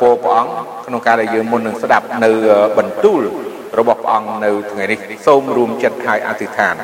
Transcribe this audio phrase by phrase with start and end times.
[0.00, 0.52] ពោព្រះអង្គ
[0.86, 2.30] ក្នុងការដែលយើងមុននឹងស្ដាប់នៅ
[2.78, 3.22] បន្ទូល
[3.78, 6.74] របស់ព្រះអង្គនៅថ្ងៃនេះសូមរួមចិត្តហើយអធិដ្ឋាន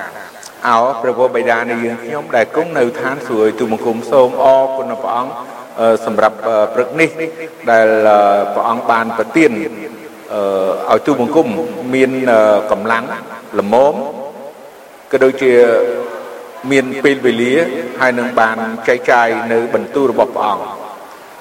[0.68, 5.32] អោព្រះបិតានៃយើងខ្ញុំដែលគង់នៅឋានសួគ៌ទូបង្គំសូមអរគុណព្រះអង្គ
[6.06, 6.36] សម្រាប់
[6.74, 7.10] ព្រឹកនេះ
[7.70, 7.88] ដែល
[8.54, 9.50] ព្រះអង្គបានប្រទាន
[10.90, 11.46] ឲ្យទូបង្គំ
[11.94, 12.10] មាន
[12.70, 13.04] កម្លាំង
[13.60, 13.94] ល្មម
[15.12, 15.52] ក៏ដូចជា
[16.70, 17.54] មានពេលវេលា
[18.00, 18.56] ហើយនឹងបាន
[18.88, 20.64] ចែកចាយនៅបន្ទូលរបស់ព្រះអង្គ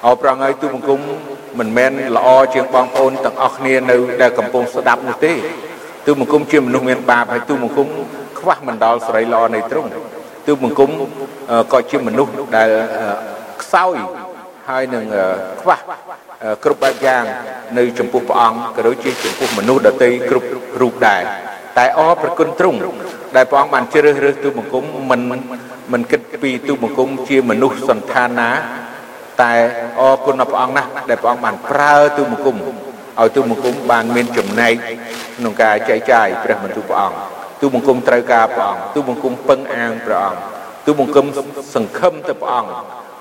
[0.04, 1.14] អរប្រងឲ្យទូបង្គំមិ
[1.66, 5.32] នមែនល្អជាងបងប្អូនទាំងអស់គ្នានៅដែលកំពុងស្ដាប់នោះទេ
[6.06, 7.86] ទូបង្គំជាមនុស្សមានបាបហើយទូបង្គំ
[8.38, 9.90] ខ្វះមិនដល់សេរីល្អនៃទ្រង់
[10.46, 10.90] ទូបង្គំ
[11.72, 12.68] ក៏ជាមនុស្សដែល
[13.62, 13.96] ខ្សោយ
[14.68, 15.04] ហើយនឹង
[15.62, 15.76] ខ្វះ
[16.64, 17.24] គ្រប់បែបយ៉ាង
[17.78, 20.48] នៅចំពោះព្រះអង្គក៏ដូចជាចំពោះមនុស្សដទៃគ្រប់
[20.80, 21.22] រូបដែរ
[21.78, 22.78] តែអរប្រគុណទ្រង់
[23.36, 25.20] ដែលព្រះអង្គបានជ្រើសរើសទូបង្គំមិន
[25.92, 28.50] មិនគិតពីទូបង្គំជាមនុស្សសន្តានណា
[29.42, 29.52] តែ
[30.00, 34.74] អរគុណដល់ព្រះអង្គណាស់ដែលព្រះអង្គបានប្រើទូបង្គំឲ្យទូបង្គំបានមានចំណែក
[35.36, 37.16] ក្នុងការចែកចាយព្រះបន្ទូលព្រះអង្គ
[37.60, 40.38] ទូបង្គំត្រូវការព្រះអង្គទូបង្គំពឹងអាងព្រះអង្គ
[40.86, 41.26] ទូបង្គំ
[41.74, 42.70] សង្ឃឹមទៅព្រះអង្គ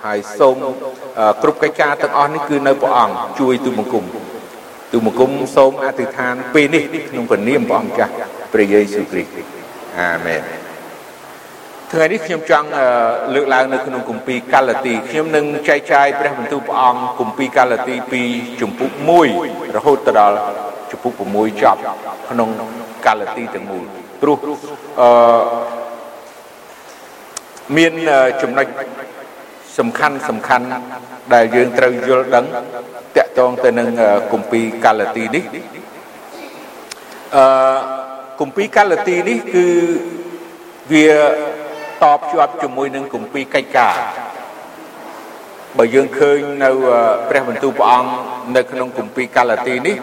[0.05, 0.55] ហើយសូម
[1.41, 4.03] គ្រប់កិច្ចការទាំងអស់នេះគឺនៅព្រះអង្គជួយទូបង្គំ
[4.91, 8.11] ទូបង្គំសូមអធិដ្ឋានពេលនេះក្នុងព្រះនាមព្រះអង្គម្ចាស់
[8.53, 9.37] ព្រះយេស៊ូវគ្រីស្ទ
[9.99, 10.41] អាមែន
[11.95, 12.67] ថ្ងៃនេះខ្ញុំចង់
[13.33, 18.21] លើកឡើងនៅក្នុងគម្ពីរកាឡាទីខ្ញុំនឹងចែកចាយព្រះបន្ទូលព្រះអង្គគម្ពីរកាឡាទីពី
[18.61, 18.91] ជំពូក
[19.33, 20.37] 1រហូតទៅដល់
[20.91, 21.79] ជំពូក6ចប់
[22.29, 22.49] ក្នុង
[23.05, 23.83] កាឡាទីទាំងមូល
[24.21, 24.37] ព្រោះ
[25.01, 25.09] អឺ
[27.77, 27.93] មាន
[28.41, 28.67] ចំណុច
[29.79, 30.65] សំខាន់សំខាន់
[31.33, 32.45] ដែលយើងត្រូវយល់ដឹង
[33.17, 33.87] តកតងទៅនឹង
[34.33, 35.43] គម្ពីរកាឡាទីនេះ
[37.35, 37.45] អឺ
[38.39, 39.65] គម្ពីរកាឡាទីនេះគឺ
[40.91, 41.07] វា
[42.03, 43.95] តបជាប់ជាមួយនឹងគម្ពីរកិច្ចការ
[45.77, 46.69] បើយើងឃើញនៅ
[47.29, 48.11] ព្រះបន្ទូលព្រះអង្គ
[48.55, 49.95] នៅក្នុងគម្ពីរកាឡាទីនេះ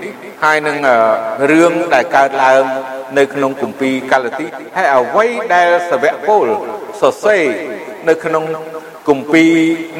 [0.44, 0.76] ហើយនឹង
[1.50, 2.64] រឿងដែលកើតឡើង
[3.18, 6.46] នៅក្នុងគម្ពីរកាឡាទីហើយអ្វីដែលសាវកពល
[7.00, 7.44] សរសេរ
[8.08, 8.44] នៅក្នុង
[9.08, 9.52] គម្ពីរ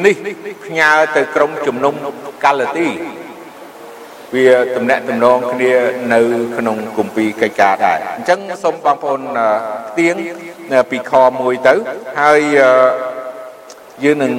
[0.05, 0.15] នេះ
[0.65, 1.93] ផ្ញើទៅក្រុមជំនុំ
[2.45, 2.87] កាឡាទី
[4.35, 5.73] វាតំណាក់តំណងគ្នា
[6.13, 6.21] នៅ
[6.57, 9.21] ក្នុងគម្ពីរកិច្ចការដែរអញ្ចឹងសូមបងប្អូន
[9.89, 10.15] ផ្ទៀង
[10.91, 11.73] ពីខ1ទៅ
[12.21, 12.41] ហើយ
[14.03, 14.33] យើងនឹង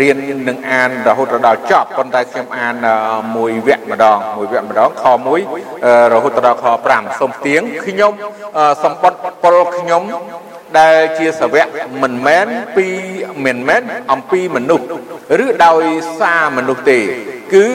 [0.00, 0.16] រៀន
[0.48, 2.74] នឹងអានរហូតដល់ចប់ប៉ុន្តែខ្ញុំអាន
[3.36, 5.04] មួយវគ្គម្ដងមួយវគ្គម្ដងខ
[5.58, 8.12] 1រហូតដល់ខ5សូមផ្ទៀងខ្ញុំ
[8.84, 10.02] សម្បត្តិពលខ្ញុំ
[10.78, 11.66] ដែលជាសាវក
[12.02, 12.46] មិនមែន
[12.76, 12.86] ពី
[13.44, 14.84] មិនមែនអំពីមនុស្ស
[15.44, 15.84] ឬដោយ
[16.20, 17.00] សារមនុស្សទេ
[17.54, 17.66] គឺ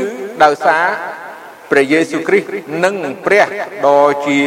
[0.43, 0.85] ដោយសារ
[1.71, 2.47] ព្រះយេស៊ូវគ្រីស្ទ
[2.83, 2.95] និង
[3.25, 3.45] ព្រះ
[3.85, 4.39] ដ៏ជា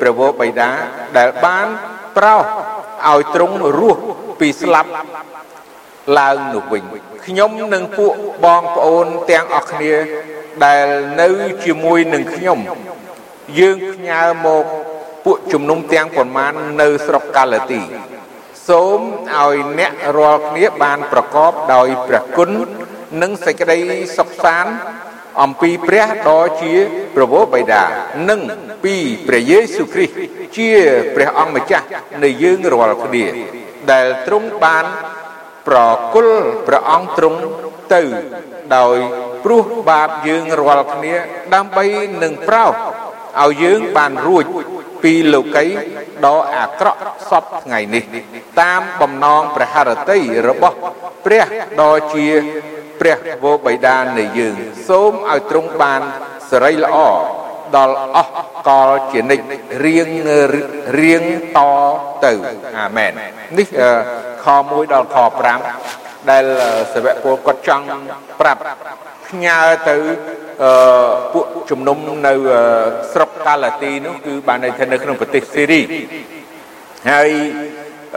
[0.00, 0.70] ព្រះវរបិតា
[1.18, 1.66] ដែលបាន
[2.16, 2.44] ប្រោស
[3.08, 4.00] ឲ្យទ្រង់រស់
[4.40, 4.90] ពីស្លាប់
[6.18, 6.82] ឡើងនោះវិញ
[7.26, 8.12] ខ្ញុំនិងពួក
[8.44, 9.94] បងប្អូនទាំងអស់គ្នា
[10.64, 10.86] ដែល
[11.20, 11.28] នៅ
[11.64, 12.58] ជាមួយនឹងខ្ញុំ
[13.58, 14.64] យើងផ្ញើមក
[15.24, 17.80] ពួកជំនុំទាំងប៉ុន្មាននៅស្រុកកាឡាទី
[18.68, 19.00] សូម
[19.36, 22.50] ឲ្យអ្នករាល់គ្នាបានប្រកបដោយព្រះគុណ
[23.22, 23.78] និងសេចក្តី
[24.18, 24.72] សុខសាន្ត
[25.42, 26.72] អំពីព្រះដ៏ជា
[27.14, 27.82] ព្រះវរបិតា
[28.30, 28.40] និង
[28.84, 28.94] ពី
[29.26, 30.14] ព្រះយេស៊ូវគ្រីស្ទ
[30.56, 30.70] ជា
[31.14, 31.86] ព្រះអង្គម្ចាស់
[32.22, 33.24] នៃយើងរាល់គ្នា
[33.90, 34.84] ដែលទ្រង់បាន
[35.68, 35.78] ប្រ
[36.14, 37.38] គល់ព្រះអង្គទ្រង់
[37.94, 38.02] ទៅ
[38.76, 38.96] ដោយ
[39.44, 41.14] ព្រោះបាបយើងរាល់គ្នា
[41.54, 41.86] ដើម្បី
[42.22, 42.72] នឹងប្រោស
[43.42, 44.44] ឲ្យយើងបានរួច
[45.02, 45.66] ពីលោកី
[46.26, 48.04] ដ៏អាក្រក់សពថ្ងៃនេះ
[48.60, 50.76] តាមបំណងព្រះハរតីរបស់
[51.24, 51.44] ព្រះ
[51.80, 52.26] ដ៏ជា
[53.00, 54.54] ព្រះវរបិតានៃយើង
[54.88, 56.00] សូមឲ្យទ្រង់បាន
[56.50, 56.98] សេរីល្អ
[57.76, 58.32] ដល់អស់
[58.68, 59.44] កលជានិច្ច
[59.84, 60.08] រៀង
[60.98, 61.22] រៀង
[61.56, 61.60] ត
[62.24, 62.32] ទៅ
[62.78, 63.12] អាមែន
[63.58, 63.66] នេះ
[64.44, 65.16] ខ1ដល់ខ
[65.74, 66.44] 5ដែល
[66.94, 67.84] សាវកពលគាត់ចង់
[68.40, 68.60] ប្រាប់
[69.28, 69.96] ផ្ញើទៅ
[71.32, 72.34] ពួកជំនុំនៅ
[73.12, 75.80] ស្រុកកាឡាទីនោះគឺបានន័យថានៅក្នុងប្រទេសសេរី
[77.10, 77.30] ហើយ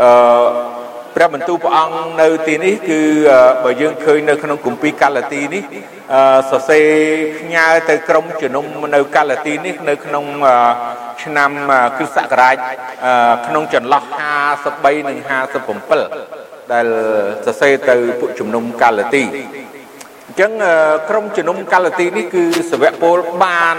[0.01, 0.82] អឺ
[1.15, 2.99] ព្រះបន្ទូលព្រះអង្គនៅទីនេះគឺ
[3.63, 5.63] បើយើងឃើញនៅក្នុងគម្ពីរកាឡាទីនេះ
[6.51, 6.87] សរសេរ
[7.39, 8.65] ផ្ញើទៅក្រុមជំនុំ
[8.95, 10.25] នៅកាឡាទីនេះនៅក្នុង
[11.23, 11.51] ឆ្នាំ
[11.97, 12.55] គ្រិស្តសករាជ
[13.47, 14.03] ក្នុងចន្លោះ
[14.55, 15.17] 53និង
[15.95, 16.85] 57ដែល
[17.45, 19.23] សរសេរទៅពួកជំនុំកាឡាទី
[20.27, 20.51] អញ្ចឹង
[21.09, 23.77] ក្រុមជំនុំកាឡាទីនេះគឺសវៈពលបាន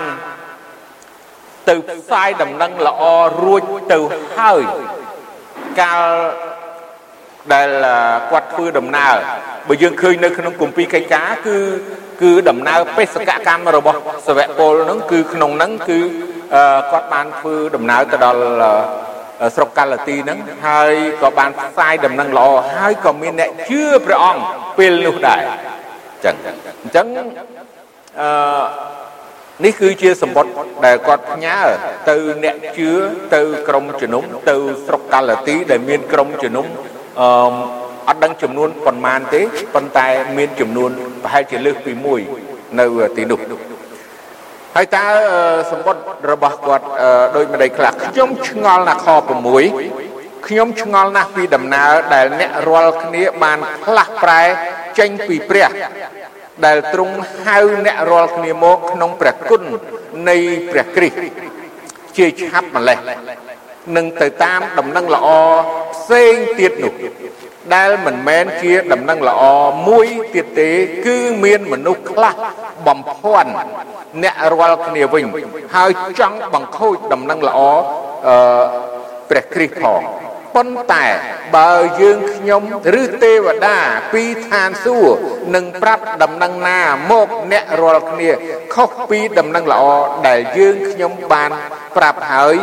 [1.68, 3.02] ទៅផ្សាយដំណឹងល្អ
[3.44, 3.98] រួចទៅ
[4.36, 4.62] ហើយ
[5.80, 6.02] កាល
[7.52, 7.68] ដែល
[8.30, 9.16] គាត់ធ្វើដំណើរ
[9.68, 11.56] បើយើងឃើញនៅក្នុងគម្ពីរកិច្ចការគឺ
[12.22, 15.98] គឺដំណើរបេសកកម្មរបស់សវៈពលហ្នឹងគឺក្នុងហ្នឹងគឺ
[16.92, 18.42] គាត់បានធ្វើដំណើរទៅដល់
[19.54, 20.92] ស្រុកកាឡាទីហ្នឹងហើយ
[21.22, 24.42] ក៏បានផ្សាយដំណឹងល្អហើយក៏មានអ្នកជឿព្រះអង្គ
[24.78, 26.36] ពេលនោះដែរអញ្ចឹង
[26.82, 27.06] អញ្ចឹង
[28.20, 28.28] អឺ
[29.64, 30.52] នេះគឺជាសម្បត្តិ
[30.86, 31.58] ដែលគាត់ផ្ញើ
[32.10, 32.90] ទៅអ្នកជឿ
[33.34, 34.56] ទៅក្រុមជំនុំទៅ
[34.86, 36.66] ស្រុកកាឡាទីដែលមានក្រុមជំនុំ
[37.20, 37.28] អឺ
[38.08, 39.40] អត់ដឹងចំនួនប៉ុន្មានទេ
[39.74, 40.90] ប៉ុន្តែមានចំនួន
[41.22, 41.92] ប្រហែលជាលើសពី
[42.36, 43.40] 1នៅទីនោះ
[44.76, 45.04] ហើយតើ
[45.70, 46.84] សម្បត្តិរបស់គាត់
[47.36, 49.08] ដូចម្ដេចខ្លះខ្ញុំឆ្ងល់ណាស់ខ
[49.76, 54.42] 6ខ្ញុំឆ្ងល់ណាស់ពីដំណើរដែលអ្នករាល់គ្នាបានផ្លាស់ប្រែ
[54.98, 55.68] ចេញពីព្រះ
[56.66, 59.62] ដែលទ្រង់ហៅអ្នករាល់គ្នាមកក្នុងព្រះគុណ
[60.28, 60.36] នៃ
[60.70, 61.18] ព្រះគ្រីស្ទ
[62.16, 62.98] ជាឆាប់ម្លេះ
[63.96, 65.28] នឹងទៅតាមដំណឹងល្អ
[65.94, 66.94] ផ្សេងទៀតនោះ
[67.74, 69.42] ដែលមិនមែនជាដំណឹងល្អ
[69.88, 70.70] មួយទៀតទេ
[71.06, 72.34] គឺមានមនុស្សខ្លះ
[72.86, 73.50] បំភាន់
[74.22, 75.24] អ្នករាល់គ្នាវិញ
[75.74, 77.60] ហើយចង់បង្ខូចដំណឹងល្អ
[78.26, 78.36] អឺ
[79.30, 80.02] ព្រះគ្រីស្ទផង
[80.54, 81.06] ប៉ុន្តែ
[81.56, 82.62] បើយើងខ្ញុំ
[83.00, 83.76] ឬទេវតា
[84.12, 85.20] ពីឋានសួគ៌
[85.54, 88.30] នឹងប្រាប់ដំណឹងណាមកអ្នករាល់គ្នា
[88.74, 89.84] ខុសពីដំណឹងល្អ
[90.26, 91.50] ដែលយើងខ្ញុំបាន
[91.96, 92.56] ប្រាប់ហើយ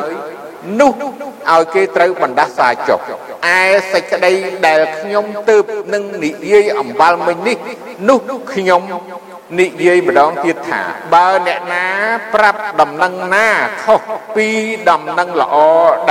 [0.79, 0.91] នោះ
[1.51, 2.99] ឲ្យគេត្រូវបណ្ដាសាចុះ
[3.55, 3.59] ឯ
[3.91, 4.33] សេចក្តី
[4.67, 5.63] ដែលខ្ញុំទើប
[5.93, 7.57] នឹងនិយាយអំបាលមិញនេះ
[8.09, 8.19] នោះ
[8.53, 8.81] ខ្ញុំ
[9.59, 10.81] និយាយម្ដងទៀតថា
[11.13, 11.85] បើអ្នកណា
[12.33, 13.47] ប្រាប់ដំណឹងណា
[13.83, 14.01] ខុស
[14.35, 14.47] ពី
[14.89, 15.55] ដំណឹងល្អ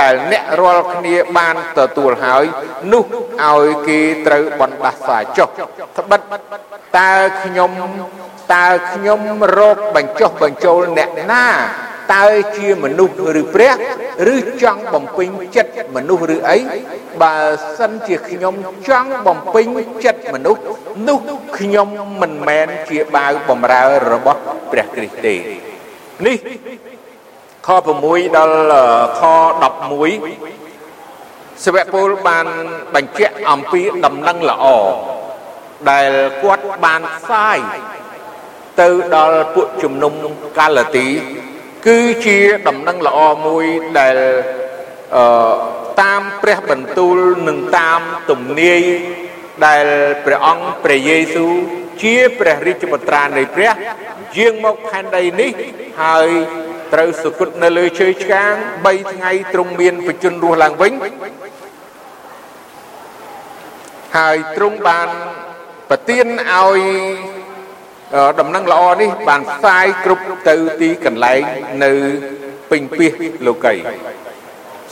[0.01, 2.45] ដែលអ្នករាល់គ្នាបានទទួលហើយ
[2.91, 3.03] នោះ
[3.43, 5.47] ឲ្យគេត្រូវបណ្ដាសាចុះ
[5.97, 6.21] ត្បិត
[6.97, 7.13] តើ
[7.43, 7.71] ខ្ញុំ
[8.53, 9.19] តើខ្ញុំ
[9.57, 11.45] រកបញ្ចុះបញ្ចូលអ្នកណា
[12.13, 12.25] តើ
[12.57, 13.73] ជាមនុស្សឬព្រះ
[14.33, 16.57] ឬចង់បំពេញចិត្តមនុស្សឬអី
[17.21, 17.35] បើ
[17.77, 18.55] សិនជាខ្ញុំ
[18.89, 19.67] ចង់បំពេញ
[20.05, 20.61] ចិត្តមនុស្ស
[21.07, 21.19] នោះ
[21.57, 21.87] ខ្ញុំ
[22.21, 24.39] មិនមែនជាបាវបំរើរបស់
[24.71, 25.35] ព្រះគ្រីស្ទទេ
[26.25, 26.37] នេះ
[27.67, 27.69] ខ
[28.03, 28.57] 6ដល់
[29.19, 29.21] ខ
[30.03, 32.47] 11សាវកពលបាន
[32.95, 34.65] បញ្ជាក់អំពីដំណឹងល្អ
[35.89, 36.11] ដែល
[36.41, 37.57] គាត់បានផ្សាយ
[38.81, 40.13] ទៅដល់ពួកជំនុំ
[40.59, 41.07] កាឡាទី
[41.87, 42.37] គឺជា
[42.67, 43.65] ដំណឹងល្អមួយ
[43.99, 44.17] ដែល
[45.15, 45.53] អឺ
[46.01, 47.17] តាមព្រះបន្ទូល
[47.47, 48.81] និងតាមទំនាយ
[49.65, 49.85] ដែល
[50.25, 51.53] ព្រះអង្គព្រះយេស៊ូវ
[52.01, 53.71] ជាព្រះរាជបុត្រានៃព្រះ
[54.37, 55.51] យាងមកផែនដីនេះ
[56.01, 56.29] ហើយ
[56.93, 58.53] ត្រូវសុគតនៅលើជើងឆ្កាង
[58.85, 60.93] 3ថ្ងៃទ្រង់មានបជនរស់ឡើងវិញ
[64.17, 65.09] ហើយទ្រង់បាន
[65.89, 66.79] ប្រទានឲ្យ
[68.39, 71.41] ដំណឹងល្អនេះបានផ្សាយគ្រប់ទៅទីកន្លែង
[71.83, 71.91] នៅ
[72.71, 73.13] ពេញពាស
[73.47, 73.75] លោកី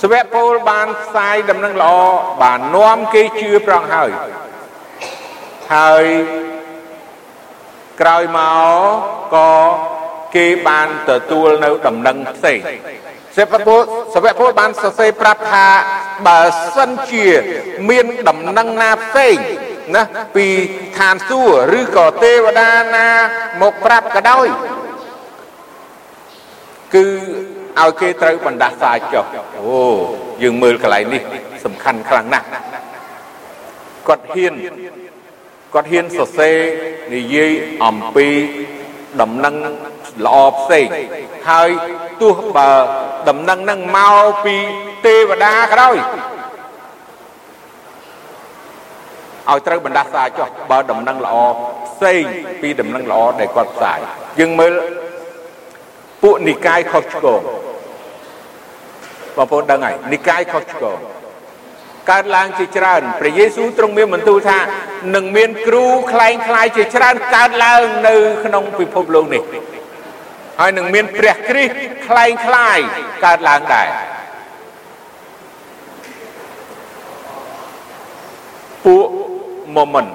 [0.01, 1.95] សវៈពលបានផ្សាយដំណឹងល្អ
[2.43, 4.11] បាននាំគេជឿប្រងហើយ
[5.75, 6.05] ហើយ
[8.01, 9.51] ក្រោយមកក៏
[10.35, 12.59] គេបានទទួលនៅដំណឹងផ្សេង
[13.37, 13.79] សវៈពល
[14.15, 15.67] សវៈពលបានសរសេរប្រាប់ថា
[16.27, 16.41] បើ
[16.75, 17.25] សិនជា
[17.89, 19.35] មានដំណឹងណាផ្សេង
[19.95, 20.03] ណា
[20.35, 20.47] ពី
[20.97, 23.07] ឋានសួគ៌ឬក៏ទេវតាណា
[23.61, 24.47] មកប្រាប់ក៏ដោយ
[26.95, 27.05] គឺ
[27.79, 29.25] ឲ្យគេត្រូវបណ្ដាសាចុះ
[29.57, 29.77] អូ
[30.43, 31.21] យើងមើលកន្លែងនេះ
[31.65, 32.47] សំខាន់ខ្លាំងណាស់
[34.07, 34.53] គាត់ហ៊ាន
[35.73, 36.57] គាត់ហ៊ានសរសេរ
[37.13, 37.51] និយាយ
[37.85, 38.27] អំពី
[39.21, 39.55] ដំណឹង
[40.25, 40.87] ល្អផ្សេង
[41.49, 41.69] ហើយ
[42.21, 42.69] ទោះបើ
[43.29, 44.55] ដំណឹងនឹងមកពី
[45.05, 45.97] ទេវតាក៏ដោយ
[49.50, 51.34] ឲ្យត្រូវបណ្ដាសាចុះបើដំណឹងល្អ
[51.88, 52.22] ផ្សេង
[52.60, 53.98] ពីដំណឹងល្អដែលគាត់ផ្សាយ
[54.40, 54.72] យើងមើល
[56.22, 57.40] ពួកនិកាយខុសឆ្គង
[59.36, 60.98] បងប្អូនដឹងហើយនិកាយខុសឆ្គង
[62.10, 64.58] កើតឡើងជាច្រើនព្រះយេស៊ូវទ្រង់មានបន្ទូលថា
[65.14, 69.42] នឹងមានគ្រូคล้ายคล้ายជាច្រើនកើតឡើងនៅក្នុងពិភពលោកនេះ
[70.60, 71.74] ហើយនឹងមានព្រះគ្រីស្ទ
[72.06, 72.78] คล้ายคล้าย
[73.24, 73.88] កើតឡើងដែរ
[79.75, 80.09] moment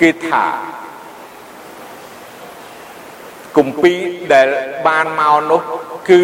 [0.00, 0.44] គេថា
[3.56, 3.98] គម្ពីរ
[4.32, 4.48] ដែល
[4.86, 5.62] បានមកនោះ
[6.10, 6.22] គឺ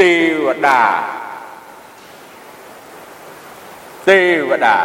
[0.00, 0.12] ទេ
[0.44, 0.82] វតា
[4.08, 4.78] ទេវតា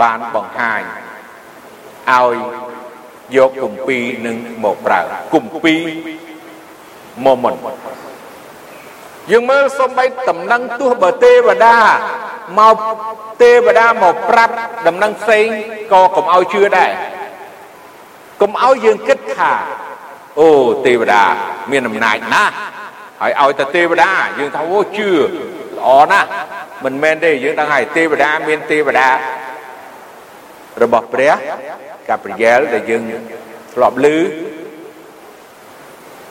[0.00, 0.82] បានបង្ហាញ
[2.10, 2.36] ឲ្យ
[3.36, 5.00] យកគម្ពីរនឹងមកប្រើ
[5.34, 5.80] គម្ពីរ
[7.26, 7.58] moment
[9.30, 11.76] យើងមើលសំបីតំណែងទោះបើទេវតា
[12.58, 12.76] មក
[13.42, 14.54] ទេវតាមកប្រាប់
[14.86, 15.46] ដំណឹងផ្សេង
[15.92, 16.90] ក៏កុំឲ្យជឿដែរ
[18.40, 19.52] កុំឲ្យយើងគិតថា
[20.40, 20.50] អូ
[20.86, 21.24] ទេវតា
[21.70, 22.54] មានអំណាចណាស់
[23.22, 26.28] ហើយឲ្យតែទេវតាយើងថាអូជឿល្អណាស់
[26.84, 29.08] មិនមែនទេយើងដឹងហើយទេវតាមានទេវតា
[30.82, 31.32] របស់ព្រះ
[32.08, 33.02] កាព្រីយ៉ែលដែលយើង
[33.74, 34.06] ធ្លាប់ឮ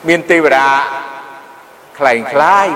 [0.08, 0.66] មានទេវតា
[1.98, 2.68] ខ្លែងខ្លាយ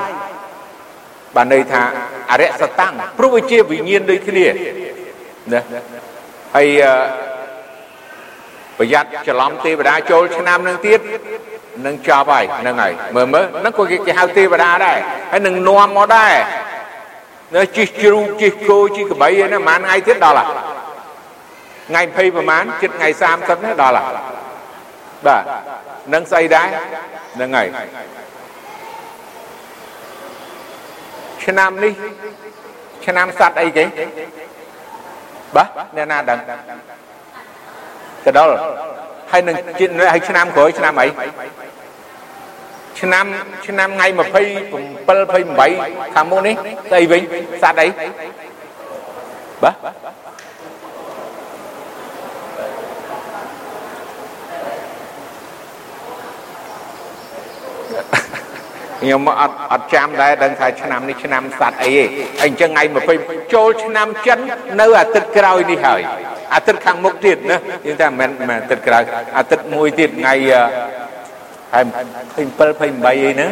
[1.36, 1.82] បានន័យថា
[2.30, 4.46] អរិយសតាំងព្រោះវាជាវិញ្ញាណដូចគ្នា
[5.52, 5.60] ណា
[6.54, 6.68] ហើយ
[8.78, 11.00] ប្រយ័ត្នច្រឡំទេវតាចូលឆ្នាំនឹងទៀត
[11.86, 14.98] នឹងចប់ហើយហ្នឹងហើយមើលមើលហ្នឹងក៏គេហៅទេវតាដែរ
[15.32, 16.34] ហើយនឹងនាំមកដែរ
[17.56, 20.48] នៅជិះជ្រូកជិះគោជិះក្របីហ្នឹងប្រហែលថ្ងៃទៀតដល់ហើយ
[21.88, 24.14] ថ្ងៃ20ប្រហែលជិតថ្ងៃ30ហ្នឹងដល់ហើយ
[25.26, 25.42] បាទ
[26.14, 26.68] នឹងស្អីដែរ
[27.34, 27.68] ហ្នឹងហើយ
[31.44, 31.92] ឆ្នាំនេះ
[33.06, 33.84] ឆ្នាំសត្វអីគេ
[35.56, 36.38] បាទអ្នកណាដឹង
[38.24, 38.54] ទៅដល់
[39.30, 39.56] ហើយនឹង
[40.12, 41.06] ហើយឆ្នាំក្រោយឆ្នាំអី
[43.00, 43.24] ឆ្នាំ
[43.66, 46.54] ឆ្នាំថ្ងៃ27 28ខាងមុខនេះ
[46.90, 47.22] ស្អីវិញ
[47.62, 47.86] សត្វអី
[49.62, 49.76] បាទ
[58.14, 58.41] អ
[59.01, 62.03] ខ្ញុំអត់អត់ចាំដែរដឹងថាឆ្នាំនេះឆ្នាំសัตว์អីទេ
[62.43, 62.83] អញ្ចឹងថ្ងៃ
[63.19, 64.39] 20ចូលឆ្នាំចិន
[64.81, 66.01] នៅអាទិត្យក្រោយនេះហើយ
[66.53, 69.03] អាទិត្យខាងមុខទៀតណាយើងថាមិនមែនអាទិត្យក្រោយ
[69.37, 70.33] អាទិត្យមួយទៀតថ្ងៃ
[71.73, 71.85] ហើយ
[72.37, 73.47] 27 28អីណា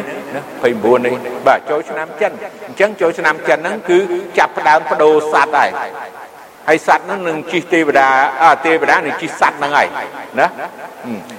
[0.64, 1.14] 29នេះ
[1.46, 2.32] បាទចូលឆ្នាំចិន
[2.66, 3.98] អញ្ចឹងចូលឆ្នាំចិនហ្នឹងគឺ
[4.38, 5.70] ចាប់ផ្ដើមបដូរសัตว์ហើយ
[6.68, 8.08] ហើយសัตว์ហ្នឹងនឹងជិះទេវតា
[8.42, 9.88] អាទេវតានឹងជិះសัตว์ហ្នឹងហើយ
[10.40, 10.46] ណា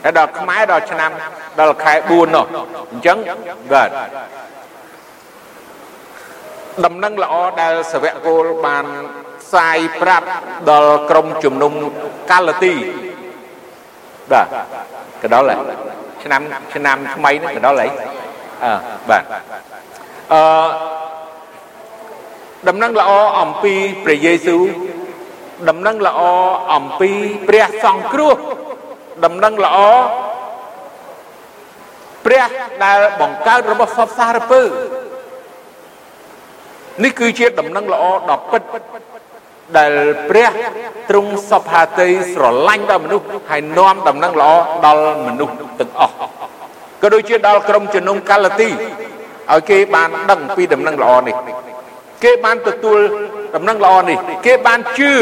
[0.04, 1.12] ហើយដល់ខ្មែរដល់ឆ្នាំ
[1.60, 2.46] ដល់ខែ4នោះ
[2.92, 3.18] អញ្ចឹង
[3.72, 3.90] បាទ
[6.86, 8.86] ដំណឹងល្អដែលសវគោលបាន
[9.42, 10.26] ផ្សាយប្រាប់
[10.70, 11.74] ដល់ក្រមជំនុំ
[12.32, 12.74] កាលទី
[14.32, 14.48] បាទ
[15.24, 15.60] កដល់ហើយ
[16.24, 16.42] ឆ្នាំ
[16.74, 17.90] ឆ្នាំថ្មីនេះកដល់ហើយ
[18.64, 18.74] អឺ
[19.10, 19.24] បាទ
[20.34, 20.42] អឺ
[22.68, 24.64] ដំណឹងល្អអំពីព្រះយេស៊ូវ
[25.69, 26.21] ដំណឹងល្អ
[26.75, 27.11] អំពី
[27.49, 28.37] ព្រះសង្គ្រោះ
[29.25, 29.79] ដំណឹងល្អ
[32.25, 32.45] ព្រះ
[32.85, 34.63] ដែលបង្កើតរបស់សពសារពើ
[37.05, 38.63] នេះគឺជាដំណឹងល្អដ៏ពិត
[39.79, 39.93] ដែល
[40.29, 40.51] ព្រះ
[41.11, 44.53] ទ្រង់សពហាតីស្រឡាញ់ដល់មនុស្សហើយនាំដំណឹងល្អ
[44.87, 46.15] ដល់មនុស្សទាំងអស់
[47.03, 51.37] ក៏ដូចជាដល់ក្រុមជំនុំកាឡាទីឲ្យគេបានដឹងពីដំណឹងល្អនេះ
[52.25, 53.01] គេបានទទួល
[53.55, 55.13] ដំណឹងល្អនេះ គេបានជឿ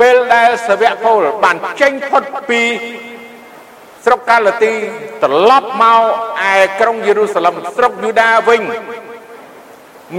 [0.00, 2.62] ពេលដែលសាវកពលបានចេញផុតពី
[4.04, 4.72] ស្រុកកាឡាទី
[5.22, 6.00] ត្រឡប់មក
[6.52, 8.62] ឯក្រុងយេរូសាឡឹមស្រុកយូដាវិញ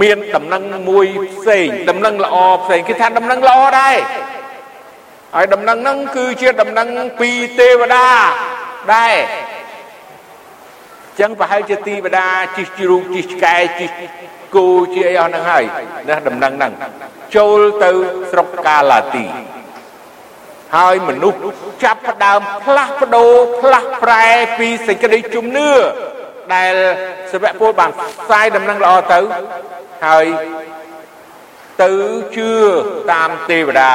[0.00, 3.96] មានដំណឹងមួយផ្សេងដំណឹងល្អផ្សេងគេថាដំណឹងល្អដែរ
[5.34, 6.88] ហើយដំណឹងហ្នឹងគឺជាដំណឹង
[7.20, 8.06] ពីទេវតា
[8.94, 9.14] ដែរ
[11.20, 13.90] ចឹងប្រហែលជាទេវតាជិះជ្រូកជិះឆ្កែជិះ
[14.56, 15.64] គោជាអីអស់ហ្នឹងហើយ
[16.08, 16.72] ណាដំណឹងហ្នឹង
[17.36, 17.90] ចូលទៅ
[18.30, 19.24] ស្រុកកាឡាទី
[20.76, 21.38] ហើយមនុស្ស
[21.84, 23.32] ចាប់ផ្ដើមផ្លាស់ប្ដូរ
[23.62, 24.26] ផ្លាស់ប្រែ
[24.58, 25.70] ពីសេចក្តីជំនឿ
[26.54, 26.74] ដែល
[27.32, 29.20] សាវកពលបានផ្សាយដំណឹងល្អទៅ
[30.06, 30.26] ហើយ
[31.82, 31.90] ទៅ
[32.36, 32.50] ជឿ
[33.12, 33.92] តាមទេវតា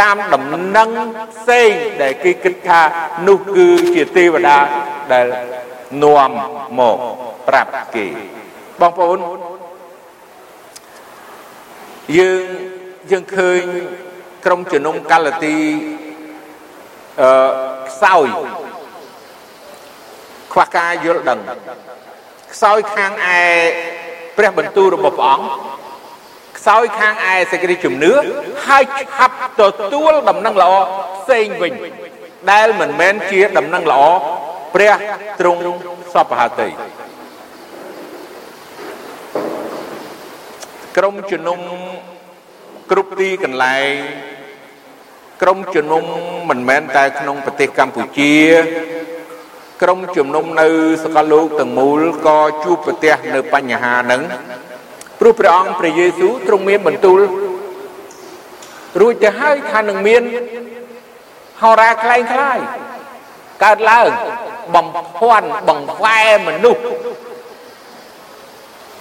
[0.00, 0.44] តាមដំ
[0.76, 0.88] ណឹង
[1.34, 1.70] ផ្សេង
[2.02, 2.80] ដែលគេគិតថា
[3.28, 4.58] នោះគឺជាទេវតា
[5.12, 5.26] ដែល
[6.02, 6.30] នាំ
[6.78, 6.98] មក
[7.48, 8.06] ប្រាប់គេ
[8.80, 9.18] បងប្អូន
[12.18, 12.44] យើង
[13.10, 13.60] យើងឃើញ
[14.44, 15.58] ក្រុមជំនុំកាឡាទី
[17.20, 17.30] អឺ
[17.88, 18.28] ខ្សោយ
[20.52, 21.40] ខ្វះការយល់ដឹង
[22.52, 23.42] ខ្សោយខាងឯ
[24.36, 25.46] ព្រះបន្ទូលរបស់ព្រះអង្គ
[26.58, 28.12] ខ្សោយខាងឯសេចក្តីជំនឿ
[28.66, 28.84] ហើយ
[29.16, 30.72] ឆាប់ទទួលដំណឹងល្អ
[31.18, 31.72] ផ្សេងវិញ
[32.52, 34.02] ដែលមិនមែនជាដំណឹងល្អ
[34.74, 34.92] ព្រះ
[35.40, 35.60] ទ្រង់
[36.12, 36.68] សពហតី
[40.96, 41.58] ក្រុមជំនុំ
[42.90, 43.92] គ្រប់ទីកន្លែង
[45.42, 46.04] ក្រុមជំនុំ
[46.50, 48.34] មិនមែនតែក្នុងប្រទេសកម្ពុជា
[49.82, 50.68] ក្រុមជំនុំនៅ
[51.04, 54.22] សកលលោកទាំងមូលក៏ជួបប្រទះនៅបញ្ហាហ្នឹង
[55.20, 57.20] ព្រោះព្រះអង្គព្រះយេស៊ូវទ្រង់មានបន្ទូល
[59.00, 60.22] រួចទៅហើយថានឹងមាន
[61.62, 62.58] ហោរាខ្លែងខ្លាយ
[63.64, 64.10] កើតឡើង
[64.74, 64.86] បំ
[65.18, 66.82] ភាន់បង្វែមនុស្ស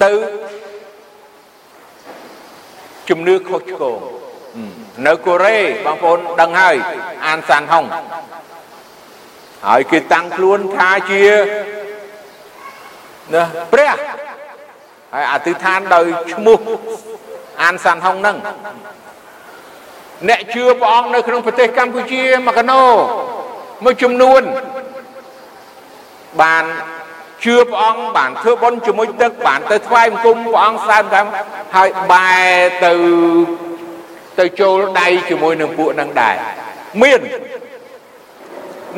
[0.03, 0.11] ទៅ
[3.09, 3.99] ជំនឿខុសឆ្គង
[5.07, 6.75] នៅកូរ៉េបងប្អូនដឹងហើយ
[7.25, 7.85] អានសានហុង
[9.67, 11.23] ហើយគេតាំងខ្លួនថាជា
[13.33, 13.43] ណា
[13.73, 13.95] ព្រះ
[15.13, 16.59] ហើយអធិដ្ឋានដោយឈ្មោះ
[17.63, 18.37] អានសានហុងហ្នឹង
[20.29, 22.83] អ្នកជឿព្រះអង្គនៅក្នុងប្រទេសកម្ពុជាមួយកណោ
[23.83, 24.41] មួយចំនួន
[26.41, 26.63] បាន
[27.43, 31.25] ជឿព្រះអង្គបានធ្វើបុណ្យជាមួយទឹកបានទៅថ្វាយបង្គំព្រះអង្គសើមតាម
[31.75, 32.93] ហើយបែរទៅ
[34.39, 36.35] ទៅចូលដៃជាមួយនឹងពួកនឹងដែរ
[37.01, 37.19] មាន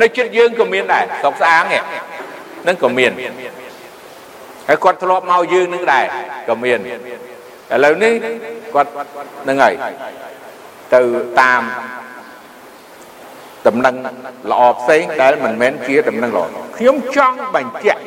[0.02, 3.12] នៅចិត្តយើងក៏មានដែរស្រុកស្អាងហ្នឹងក៏មាន
[4.68, 6.06] ហើយគាត់ធ្លាប់មកយើងនឹងដែរ
[6.50, 6.80] ក៏មាន
[7.74, 8.14] ឥឡូវនេះ
[8.76, 8.90] គាត់
[9.44, 9.74] ហ្នឹងហើយ
[10.94, 11.02] ទៅ
[11.42, 11.62] តាម
[13.68, 13.96] ដំណឹង
[14.52, 16.46] ល្អផ្សេងដែលមិនមែនជាដំណឹងល្អ
[16.78, 18.02] ខ្ញុំចង់បញ្ជាក់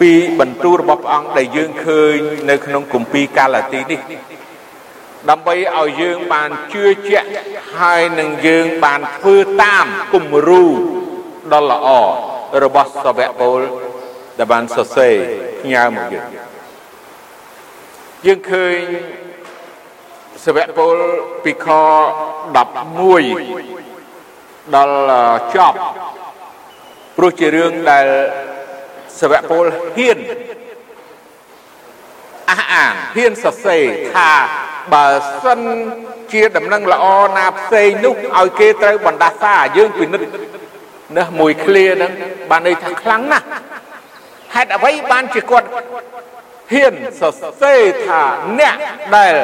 [0.00, 2.16] ពីបន្ទូលរបស់ព្រះអង្គដែលយើងឃើញ
[2.50, 4.00] នៅក្នុងគម្ពីរកាឡាទីនេះ
[5.30, 7.28] ដើម្បីឲ្យយើងបានជឿជាក់
[7.80, 10.64] ហើយនឹងយើងបានធ្វើតាមគំរូ
[11.52, 11.88] ដ៏ល្អ
[12.64, 13.60] របស់សាវកពល
[14.38, 15.14] ដែលបានសរសេរ
[15.60, 16.28] ផ្ញើមកយើង
[18.26, 18.78] យើងឃើញ
[20.44, 20.96] សាវកពល
[21.44, 21.68] ពីខ
[22.56, 23.87] 11
[24.76, 24.96] ដល់
[25.54, 25.78] ចប់
[27.16, 28.06] ព្រោះជារឿងដែល
[29.20, 29.64] សវៈពល
[29.96, 30.18] ហ៊ាន
[32.50, 33.84] អះអាងហ៊ានសរសេរ
[34.14, 34.30] ថា
[34.94, 35.06] បើ
[35.42, 35.60] សិន
[36.32, 37.06] ជាដំណឹងល្អ
[37.36, 40.26] ណាផ្សេងនោះឲ្យគេត្រូវបណ្ដាសាយើងពិនិត្យ
[41.18, 42.12] ណាមួយឃ្លាហ្នឹង
[42.50, 43.46] បានន័យថាខ្លាំងណាស់
[44.54, 45.68] ហេតុអ្វីបានជាគាត់
[46.72, 47.32] ហ៊ានសរ
[47.62, 48.22] សេរថា
[48.58, 48.74] អ្នក
[49.16, 49.34] ដែល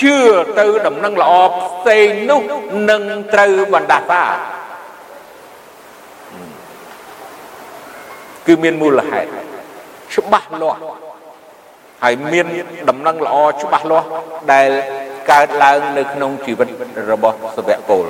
[0.00, 0.16] ជឿ
[0.58, 2.42] ទៅដំណឹងល្អផ្សេងនោះ
[2.90, 3.02] នឹង
[3.34, 4.24] ត្រូវបណ្ដាសា
[8.46, 9.28] គឺមានមូលហេតុ
[10.14, 10.80] ច្បាស់លាស់
[12.04, 12.46] ហើយមាន
[12.88, 14.08] ដំណឹងល្អច្បាស់លាស់
[14.52, 14.68] ដែល
[15.30, 16.68] កើតឡើងនៅក្នុងជីវិត
[17.10, 18.04] របស់សវៈពល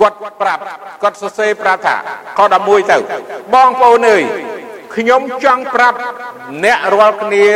[0.00, 0.62] គាត់ប្រាប់
[1.02, 1.96] គាត់សរសេរប្រាប់ថា
[2.38, 2.98] ខ11ទៅ
[3.54, 4.24] បងប្អូនអើយ
[4.96, 5.98] ខ្ញុំចង់ប្រាប់
[6.64, 7.46] អ្នករាល់គ្នា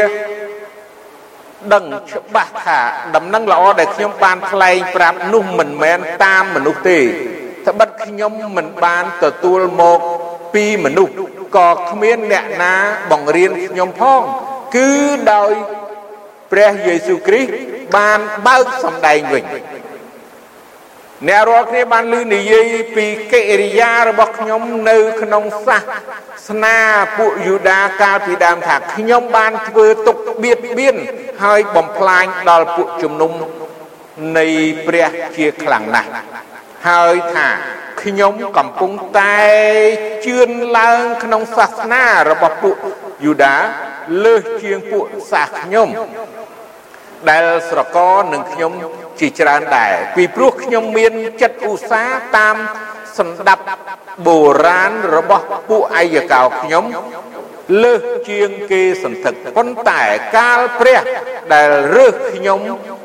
[1.74, 2.80] ដឹងច្បាស់ថា
[3.16, 7.00] ដំណឹងល្អដែលខ្ញុំបានថ្លែងប្រាប់នោះមិនមែនតាមមនុស្សទេ
[7.66, 10.00] ត្បិតខ្ញុំមិនបានទទួលមក
[10.54, 11.12] ពីមនុស្ស
[11.56, 12.74] ក៏គ្មានអ្នកណា
[13.10, 14.20] បង្រៀនខ្ញុំផង
[14.76, 14.90] គឺ
[15.32, 15.52] ដោយ
[16.52, 17.50] ព្រះយេស៊ូវគ្រីស្ទ
[17.96, 19.44] បានបើកសម្ដែងវិញ
[21.24, 25.78] អ្នករាល់គ្នាបានឮនិយាយពីកិរិយារបស់ខ្ញុំនៅក្នុងសា
[26.46, 26.78] សនា
[27.18, 30.96] ពួកយូដាកាលពីដើមថាខ្ញុំបានធ្វើទុកបៀតបៀន
[31.42, 33.32] ហើយបំផ្លាញដល់ពួកជំនុំ
[34.38, 34.46] នៃ
[34.86, 36.10] ព្រះជាខ្លាំងណាស់
[36.88, 37.48] ហើយថា
[38.02, 39.38] ខ្ញុំកំពុងតែ
[40.26, 42.76] ជឿនឡើងក្នុងសាសនារបស់ពួក
[43.24, 43.56] យូដា
[44.24, 45.88] លើសជាងពួកសាសខ្ញុំ
[47.30, 47.98] ដែលស្រក
[48.32, 48.72] នឹងខ្ញុំ
[49.20, 52.56] ជាច្រើនដែរពីព្រោះខ្ញុំមានចិត្តឧស្សាហ៍តាម
[53.18, 53.62] សម្ដាប់
[54.26, 56.84] បុរាណរបស់ពួកអាយកោខ្ញុំ
[57.82, 60.02] លើសជាងគេសន្ធឹកប៉ុន្តែ
[60.36, 61.00] កាលព្រះ
[61.52, 62.60] ដែលរើសខ្ញុំ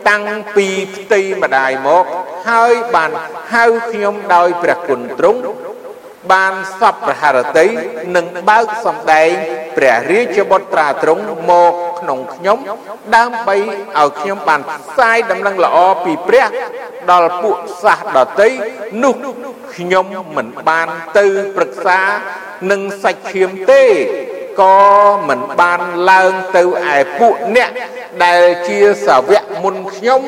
[0.09, 0.23] តាំង
[0.55, 2.05] ពីផ្ទៃម្ដាយមក
[2.49, 3.11] ហើយបាន
[3.53, 5.41] ហៅខ្ញុំដោយព្រះគុណទ្រង់
[6.31, 7.67] បានសពប្រហារតី
[8.15, 9.31] និងបើកសម្ដែង
[9.77, 12.57] ព្រះរាជបុត្រាទ្រង់មក ក្នុងខ្ញុំ
[13.15, 13.55] ដើម្បី
[13.99, 16.47] ឲ្យខ្ញុំបានផ្សាយដំណឹងល្អពីព្រះ
[17.11, 18.49] ដល់ពួកសាសដតី
[19.03, 19.15] នោះ
[19.75, 20.05] ខ្ញុំ
[20.37, 20.87] មិនបាន
[21.17, 21.99] ទៅប្រឹក្សា
[22.71, 23.83] នឹងសាច់ឈាមទេ
[24.61, 24.79] ក៏
[25.27, 26.63] មិនបានឡើងទៅ
[26.95, 27.69] ឯពួកអ្នក
[28.23, 30.21] ដែលជាសាវកមុនខ្ញុំ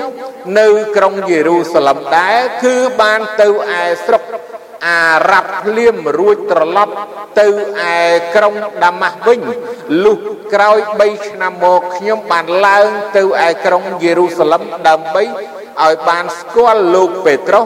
[0.60, 3.48] នៅក្រុងយេរូសាឡឹមដែរគឺបានទៅ
[3.80, 4.24] ឯស្រុក
[4.88, 6.94] អារ៉ាប់ភ្លាមរួចត្រឡប់
[7.40, 7.48] ទៅ
[7.92, 7.94] ឯ
[8.36, 9.42] ក្រុងដាម៉ាស់វិញ
[10.04, 10.18] លុះ
[10.54, 17.66] ក្រោយ3ឆ្នាំមកខ្ញុំបានឡើងទៅឯក្រុងយេរូសាឡឹមដើម្បីឲ្យបានស្គាល់លោកពេត្រុស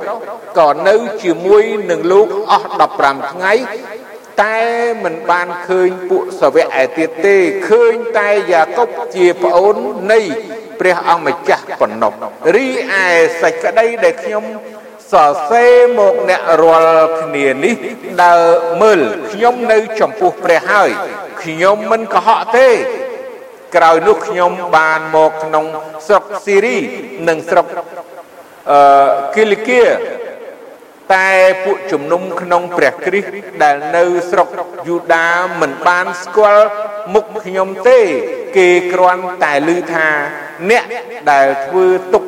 [0.60, 3.54] ក៏នៅជាមួយនឹងលោកអស់15ថ្ងៃ
[4.44, 4.60] តែ
[5.04, 7.38] មិនបានឃើញពួកសាវកឯទៀតទេ
[7.70, 9.76] ឃើញតែយ៉ាកុបជាប្អូន
[10.12, 10.20] នៃ
[10.80, 12.14] ព្រះអង្គម្ចាស់ប៉ុណ្ណោះ
[12.56, 13.06] រីឯ
[13.42, 14.44] សេចក្តីដែលខ្ញុំ
[15.12, 17.76] សរសេរមកអ្នករាល់គ្នានេះ
[18.24, 18.44] ដើរ
[18.82, 19.00] មើល
[19.32, 20.90] ខ្ញុំនៅចំពោះព្រះហើយ
[21.44, 22.70] ខ្ញុំមិនកុហកទេ
[23.76, 25.66] ក្រោយនោះខ្ញុំបានមកក្នុង
[26.08, 26.78] ស្រុកស៊ីរី
[27.28, 27.66] និងស្រុក
[28.72, 29.84] អឺគីលីគា
[31.14, 31.30] តែ
[31.64, 33.30] ពួកជំនុំក្នុងព្រះគ្រីស្ទ
[33.64, 34.48] ដែលនៅស្រុក
[34.88, 35.30] យូដា
[35.62, 36.68] មិនបានស្គាល់
[37.14, 38.00] មុខខ្ញុំទេ
[38.58, 40.10] គេគ្រាន់តែឮថា
[40.70, 40.84] អ្នក
[41.32, 42.24] ដែលធ្វើទុក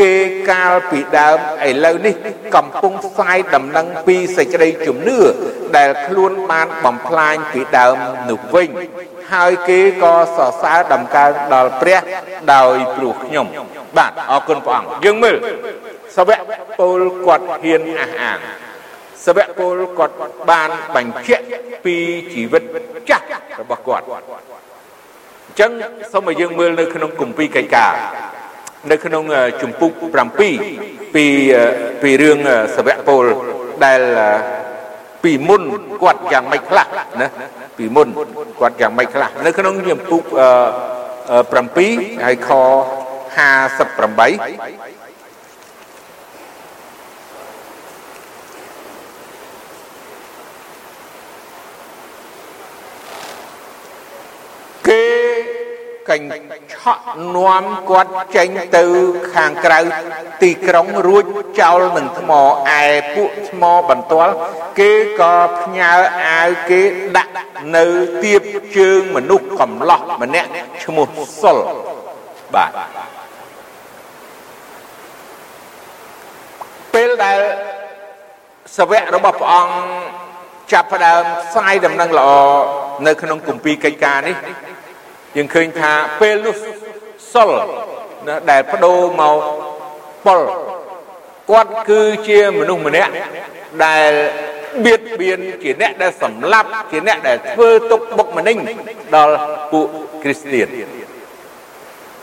[0.00, 0.12] គេ
[0.50, 2.14] កាលពីដើមឥឡូវនេះ
[2.54, 5.18] កំពុងផ្សាយដំណឹងពីសេចក្តីជំនឿ
[5.76, 7.96] ដែលខ្លួនបានបំផ្លាញពីដើម
[8.30, 8.68] នោះវិញ
[9.32, 12.00] ហើយគេក៏សរសើរដំកើងដល់ព្រះ
[12.54, 13.46] ដោយព្រោះខ្ញុំ
[13.96, 15.36] បាទអរគុណព្រះអង្គយើងមើល
[16.16, 16.38] សវៈ
[16.78, 18.38] ពលគាត់ហ៊ានអះអាង
[19.26, 20.14] សវៈពលគាត់
[20.50, 21.44] បានបញ្ជាក់
[21.84, 21.96] ពី
[22.32, 22.62] ជីវិត
[23.10, 23.24] ចាស់
[23.60, 24.10] របស់គាត់អ
[25.52, 25.70] ញ្ចឹង
[26.12, 27.86] សូមឲ្យយើងមើលនៅក្នុងគម្ពីរកៃកា
[28.90, 29.24] នៅក្នុង
[29.62, 30.48] ជំពូក7ពី
[32.02, 32.38] ពីរឿង
[32.76, 33.24] សវៈពល
[33.84, 34.00] ដែល
[35.22, 35.62] ពីមុន
[36.02, 36.86] គាត់យ៉ាងម៉េចខ្លះ
[37.22, 37.28] ណា
[37.78, 38.08] ពីមុន
[38.60, 40.22] គាត់យ៉ាងម៉េចខ្លះនៅក្នុងជំពូក
[41.44, 42.60] 7ហើយខ58
[54.88, 55.04] គេ
[56.14, 57.04] កញ្ឆក់
[57.36, 58.84] នាំគាត់ចេញទៅ
[59.34, 59.80] ខាងក្រៅ
[60.42, 61.24] ទីក្រុងរួច
[61.60, 62.30] ចោលនឹងថ្ម
[62.80, 64.34] ឯពួកថ្មបន្ទាល់
[64.78, 65.92] គេក៏ផ្ញើ
[66.24, 66.80] អាវគេ
[67.16, 67.32] ដាក់
[67.76, 67.84] នៅ
[68.24, 68.42] ទៀប
[68.76, 70.50] ជើងមនុស្សកំឡោះម្នាក់
[70.84, 71.08] ឈ្មោះ
[71.42, 71.58] សុល
[72.54, 72.70] បាទ
[76.94, 77.40] ពេលដែល
[78.76, 79.74] សវៈរបស់ព្រះអង្គ
[80.72, 82.30] ចាប់ផ្ដើមផ្សាយដំណឹងល្អ
[83.06, 84.36] នៅក្នុងគម្ពីរកិច្ចការនេះ
[85.36, 86.56] យើងឃើញថាពេលនោះ
[87.32, 87.50] សុល
[88.26, 89.36] ណាដែលបដូរមក
[90.26, 90.40] ប៉ុល
[91.50, 93.10] គាត់គឺជាមនុស្សម្នាក់
[93.84, 94.12] ដែល
[94.84, 98.56] បៀតបៀនជាអ្នកដែលសម្លាប់ជាអ្នកដែលធ្វើទុកបុកម្នេញ
[99.16, 99.36] ដល់
[99.72, 99.86] ពួក
[100.22, 100.68] គ្រីស្ទាន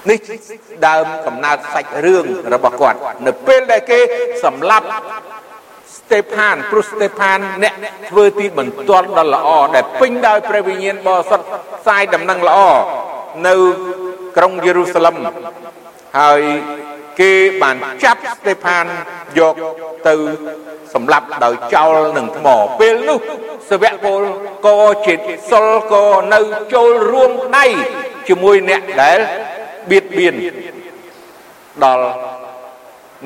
[0.10, 0.20] នេះ
[0.88, 2.98] ដើមកំណើតសាច់រឿងរបស់គាត់
[3.28, 4.00] នៅពេលដែលគេ
[4.44, 7.74] សម្លាប់ស្តេផានព្រោះស្តេផានអ្នក
[8.10, 11.46] ធ្វើទីបន្ទាល់ដ៏ល្អដែលពេញដោយព្រះវិញ្ញាណបរិសុទ្ធ
[11.80, 12.60] ផ្សាយដំណឹងល្អ
[13.48, 13.56] នៅ
[14.38, 15.16] ក្រុងយេរូសាឡឹម
[16.20, 16.42] ហើយ
[17.20, 18.86] គេបានចាប់ស្តេផាន
[19.40, 19.56] យក
[20.08, 20.16] ទៅ
[20.94, 22.48] សម្លាប់ដោយចោលនឹងថ្ម
[22.80, 23.20] ពេលនោះ
[23.70, 24.22] សវៈពល
[24.68, 25.16] ក៏ជា
[25.52, 26.40] សុលក៏នៅ
[26.74, 27.66] ចូលរួមដៃ
[28.28, 29.20] ជាមួយអ្នកដែល
[29.90, 30.36] បៀតបៀន
[31.84, 32.06] ដល់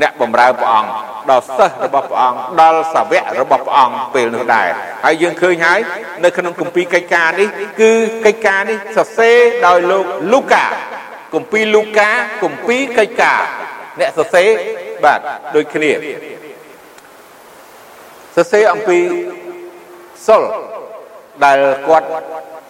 [0.02, 4.68] អ្នកបម្រើព្រះអង្គ ដល់សិស្សរបស់ព្រះអង្គដល់សាវករបស់ព្រះអង្គពេលនោះដែរ
[5.06, 5.80] ហើយយើងឃើញហើយ
[6.24, 7.50] នៅក្នុងគម្ពីរកិច្ចការនេះ
[7.82, 7.92] គឺ
[8.26, 10.66] កិច្ចការនេះសរសេរដោយលោកលូកា
[11.34, 12.10] គម្ពីរលូកា
[12.44, 13.42] គម្ពីរកិច្ចការ
[14.00, 14.50] អ្នកសរសេរ
[15.04, 15.20] បាទ
[15.56, 15.92] ដូចគ្នា
[18.36, 19.00] សរសេរអំពី
[20.28, 20.44] សុល
[21.46, 22.08] ដែលគាត់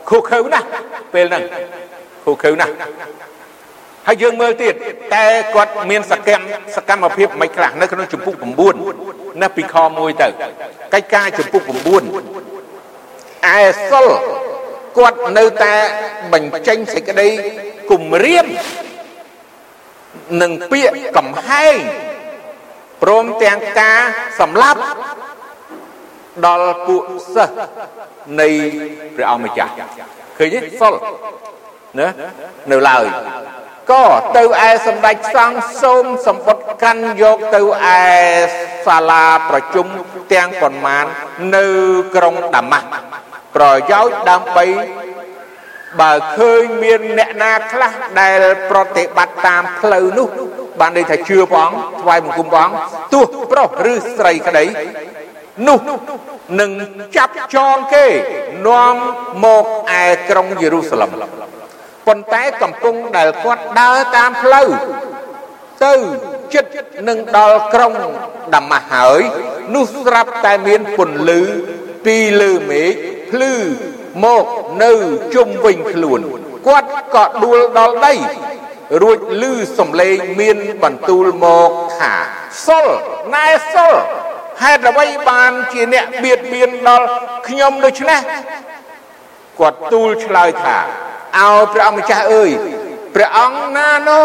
[0.09, 0.67] ខុសខើណាស់
[1.13, 1.43] ពេលហ្នឹង
[2.23, 2.73] ខុសខើណាស់
[4.07, 4.73] ហើយយើងមើលទៀត
[5.15, 8.33] តែគាត់មានសកម្មសកម្មភាពមិនខ្លះនៅក្នុងចម្ពោះ
[8.87, 10.27] 9ណាពីខ1ទៅ
[10.93, 14.07] កិច្ចការចម្ពោះ9ឯសុល
[14.97, 15.75] គាត់នៅតែ
[16.33, 17.29] បញ្ចេញសេចក្តី
[17.91, 18.47] គំរាម
[20.41, 21.77] នឹងពាក្យកំហែង
[23.01, 23.99] ព្រមទាំងការ
[24.39, 24.81] សម្លាប់
[26.45, 27.03] ដល់ពួក
[27.35, 27.57] សិស្ស
[28.41, 28.47] នៃ
[29.15, 29.73] ព្រះអង្គម្ចាស់
[30.37, 30.93] ឃើញទេសុល
[31.99, 32.07] ណា
[32.71, 33.05] នៅឡើយ
[33.91, 34.05] ក៏
[34.37, 38.03] ទៅឯសម្ដេចសង្ឃសូមសម្បត្តិកាន់យកទៅឯ
[38.85, 39.87] សាលាប្រជុំ
[40.33, 41.05] ទាំងប៉ុន្មាន
[41.55, 41.65] នៅ
[42.15, 42.87] ក្រុងដាម៉ាស់
[43.55, 44.65] ប្រយោជន៍ដើម្បី
[46.01, 50.27] បើឃើញមានអ្នកណាខ្លះដែលប្រតិបត្តិតាមផ្លូវនោះ
[50.79, 52.77] បានន័យថាជឿព្រះអង្គថ្វាយបង្គំព្រះអង្គ
[53.13, 54.65] ទោះប្រុសឬស្រីក្តី
[55.67, 55.79] នោះ
[56.59, 56.71] នឹង
[57.17, 58.05] ចាប់ចងគេ
[58.67, 58.95] នាំ
[59.45, 59.65] មក
[60.01, 61.11] ឯក្រុងយេរូសាឡឹម
[62.07, 64.67] ប៉ុន្តែកំពុងដែលគាត់ដើរតាមផ្លូវ
[65.85, 65.93] ទៅ
[66.53, 66.71] ចិត្ត
[67.07, 67.93] នឹងដល់ក្រុង
[68.55, 69.21] ដាម៉ាស់ហើយ
[69.75, 71.41] នោះស្រាប់តែមានពន្លឺ
[72.05, 72.91] ពីលើមេឃ
[73.31, 73.53] ភ្លឺ
[74.25, 74.45] មក
[74.83, 74.91] នៅ
[75.35, 76.19] ជុំវិញខ្លួន
[76.67, 78.13] គាត់ក៏ដួលដល់ដី
[79.01, 79.43] រួចឮ
[79.77, 82.13] សំឡេងមានបន្ទូលមកថា
[82.65, 82.87] សុល
[83.33, 83.95] ណែសុល
[84.63, 87.07] ហេតុអ្វីបានជាអ្នកបៀតបៀនដល់
[87.47, 88.21] ខ្ញុំដូច្នេះ
[89.59, 90.77] គាត់ទូលឆ្លើយថា
[91.37, 92.51] ឲ្យព្រះអង្គម្ចាស់អើយ
[93.15, 94.23] ព្រះអង្គណាណោ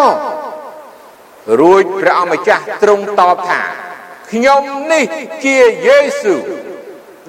[1.60, 3.60] រួចព្រះអង្គម្ចាស់ទ្រង់តបថា
[4.30, 4.62] ខ្ញុំ
[4.92, 5.04] នេះ
[5.44, 6.36] ជាយេស៊ូ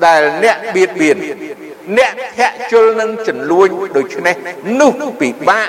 [0.05, 1.17] ដែលអ្នកបៀតបៀន
[1.97, 4.35] អ្នកធាក់ជលនឹងចន្លួញដូច្នេះ
[4.79, 5.67] នោះពិបាក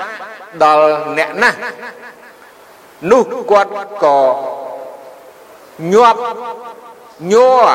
[0.63, 1.57] ដល់អ្នកណាស់
[3.11, 3.71] នោះគាត់
[4.03, 4.19] ក៏
[5.93, 6.19] ញាប់
[7.31, 7.67] ញ័រ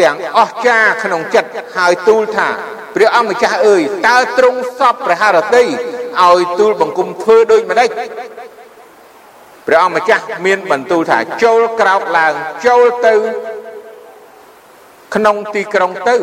[0.00, 2.48] ទាំងអស់ចាក្នុងចិត្តហើយទូលថា
[2.94, 7.90] ព្រះអង្គម្ចាស់អើយតើទ្រង់សពព្រះハរតីឲ្យទូលបង្គំធ្វើដូចម្ដេច
[9.66, 12.34] ព្រះអង្គម្ចាស់មានបន្ទូលថាចូលក្រោកឡើង
[12.66, 13.14] ចូលទៅ
[15.14, 16.16] ក្នុងទីក្រុងទៅ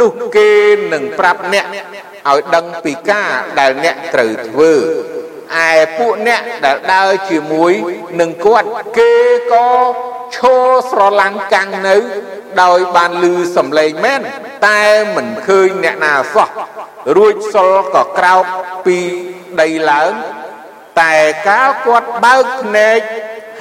[0.00, 0.50] នោះគេ
[0.92, 1.66] នឹងប្រាប់អ្នក
[2.30, 4.72] ឲ្យដឹងពីការដែលអ្នកត្រូវធ្វើ
[5.68, 7.72] ឯពួកអ្នកដែលដើរជាមួយ
[8.20, 9.14] នឹងគាត់គេ
[9.52, 9.68] ក៏
[10.36, 11.96] ឈរស្រឡាំងកាំងនៅ
[12.62, 14.20] ដោយបានលឺសំឡេងមែន
[14.66, 14.82] តែ
[15.16, 16.48] មិនឃើញអ្នកណាសោះ
[17.16, 18.44] រួចសុលក៏ក្រោក
[18.86, 18.98] ពី
[19.60, 20.12] ដីឡើង
[21.00, 21.14] តែ
[21.48, 23.00] កាលគាត់បើកភ្នែក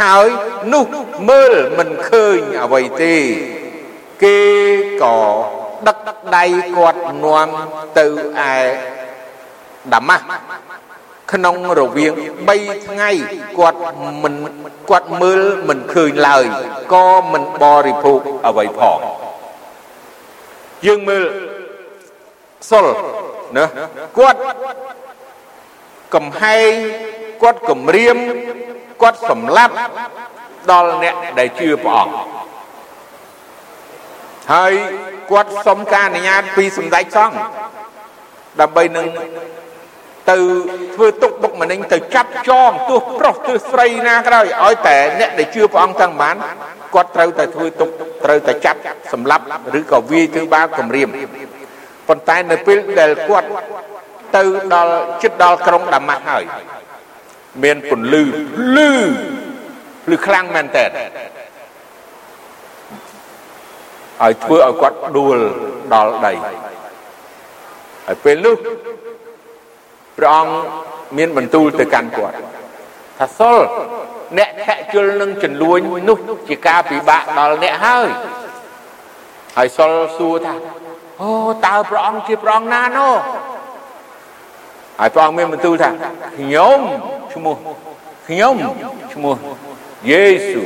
[0.02, 0.28] ហើយ
[0.74, 0.86] នោះ
[1.30, 3.16] មើលមិនឃើញអ្វីទេ
[4.24, 4.40] គេ
[5.04, 5.20] ក៏
[5.88, 5.98] ដឹក
[6.36, 6.46] ដៃ
[6.78, 7.48] គាត់នាំ
[7.98, 8.06] ទៅ
[8.54, 8.60] ឯ
[9.94, 10.26] ដាម៉ាស់
[11.32, 12.14] ក្នុងរវាង
[12.50, 13.12] 3ថ្ងៃ
[13.60, 13.80] គាត់
[14.24, 14.36] មិន
[14.90, 16.46] គាត់មើលមិនឃើញឡើយ
[16.94, 19.00] ក៏មិនបរិភោគអ្វីផង
[20.86, 21.24] យើងមើល
[22.70, 22.88] សុល
[23.58, 23.66] ណា
[24.20, 24.40] គាត់
[26.16, 26.72] កំហែង
[27.44, 28.18] គាត់គំរាម
[29.02, 29.74] គាត់សម្លាប់
[30.72, 32.14] ដល់អ្នកដែលជឿព្រះអង្គ
[34.54, 34.74] ហើយ
[35.32, 37.38] គាត់សុំការអនុញ្ញាតពីសម្ដេចសង្ឃ
[38.62, 39.08] ដើម្បីនឹង
[40.30, 40.38] ទៅ
[40.96, 46.36] ធ្វើទុកបុកម្នេញទៅចាប់ចងទោះប្រុសទោះស្រីណាក៏ដោយឲ្យតែអ្នកដែលជឿព្រះអង្គទាំងបាន
[46.96, 47.90] គាត់ត្រូវតែធ្វើទុក
[48.26, 48.80] ត្រូវតែចាប់
[49.14, 49.44] សម្លាប់
[49.80, 51.10] ឬក៏វាយធ្វើបាបគំរាម
[52.08, 53.48] ប៉ុន្តែនៅពេលដែលគាត់
[54.36, 56.44] ទៅដល់ចិត្តដល់ក្រុងដាម៉ាស់ហើយ
[57.64, 58.24] មានពន្លឺ
[58.78, 58.92] លឺ
[60.10, 60.86] លឺខ្លាំងមែនតើ
[64.24, 65.38] ឲ្យធ្វើឲ្យគាត់ដួល
[65.94, 66.34] ដល់ដី
[68.08, 68.56] ហើយពេលនោះ
[70.20, 70.54] ព្រះអង្គ
[71.18, 72.36] មានបន្ទូលទៅកាន់គាត់
[73.20, 73.60] ថាសុល
[74.38, 75.80] អ្នកខជុលនឹងចលួញ
[76.10, 76.18] នោះ
[76.50, 78.08] ជាការពិបាកដល់អ្នកហើយ
[79.58, 80.54] ហើយសុលសួរថា
[81.22, 81.32] អូ
[81.66, 83.16] តើព្រះអង្គជាព្រះអង្គណានោះ
[85.00, 85.90] ហើយព្រះអង្គមានបន្ទូលថា
[86.38, 86.80] ខ្ញុំ
[87.34, 87.56] ឈ្មោះ
[88.28, 88.56] ខ្ញុំ
[89.14, 89.36] ឈ្មោះ
[90.10, 90.64] យេស៊ូ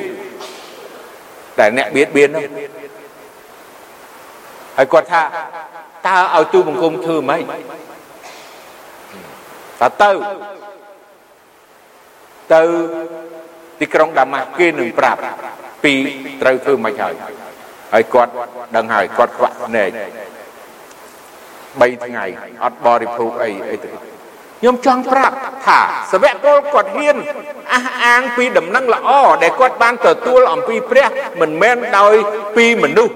[1.60, 2.46] ដែលអ្នកបៀតបៀននោះ
[4.78, 5.22] ហើយគាត់ថា
[6.08, 7.44] តើឲ្យទូបង្គំធ្វើម៉េច
[9.84, 10.12] តើទៅ
[12.54, 12.64] ទៅ
[13.80, 15.20] ទីក្រុងដាម៉ាស់គេនឹងប្រាប់
[15.84, 15.94] ពី
[16.42, 17.14] ត្រូវធ្វើម៉េចហើយ
[17.94, 18.32] ហើយគាត់
[18.76, 19.90] ដឹងហើយគាត់ខ្វាក់ភ្នែក
[21.82, 22.26] 3ថ្ងៃ
[22.64, 23.92] អត់បរិភោគអីអីទៅ
[24.60, 25.80] ខ្ញុំចង់ប្រាប់ថា
[26.12, 27.18] សវៈពលគាត់ហ៊ាន
[27.74, 29.10] អះអាងពីដំណឹងល្អ
[29.44, 31.08] ដែលគាត់បានទទួលអំពីព្រះ
[31.42, 32.16] មិនមែនដោយ
[32.56, 33.14] ពីមនុស្ស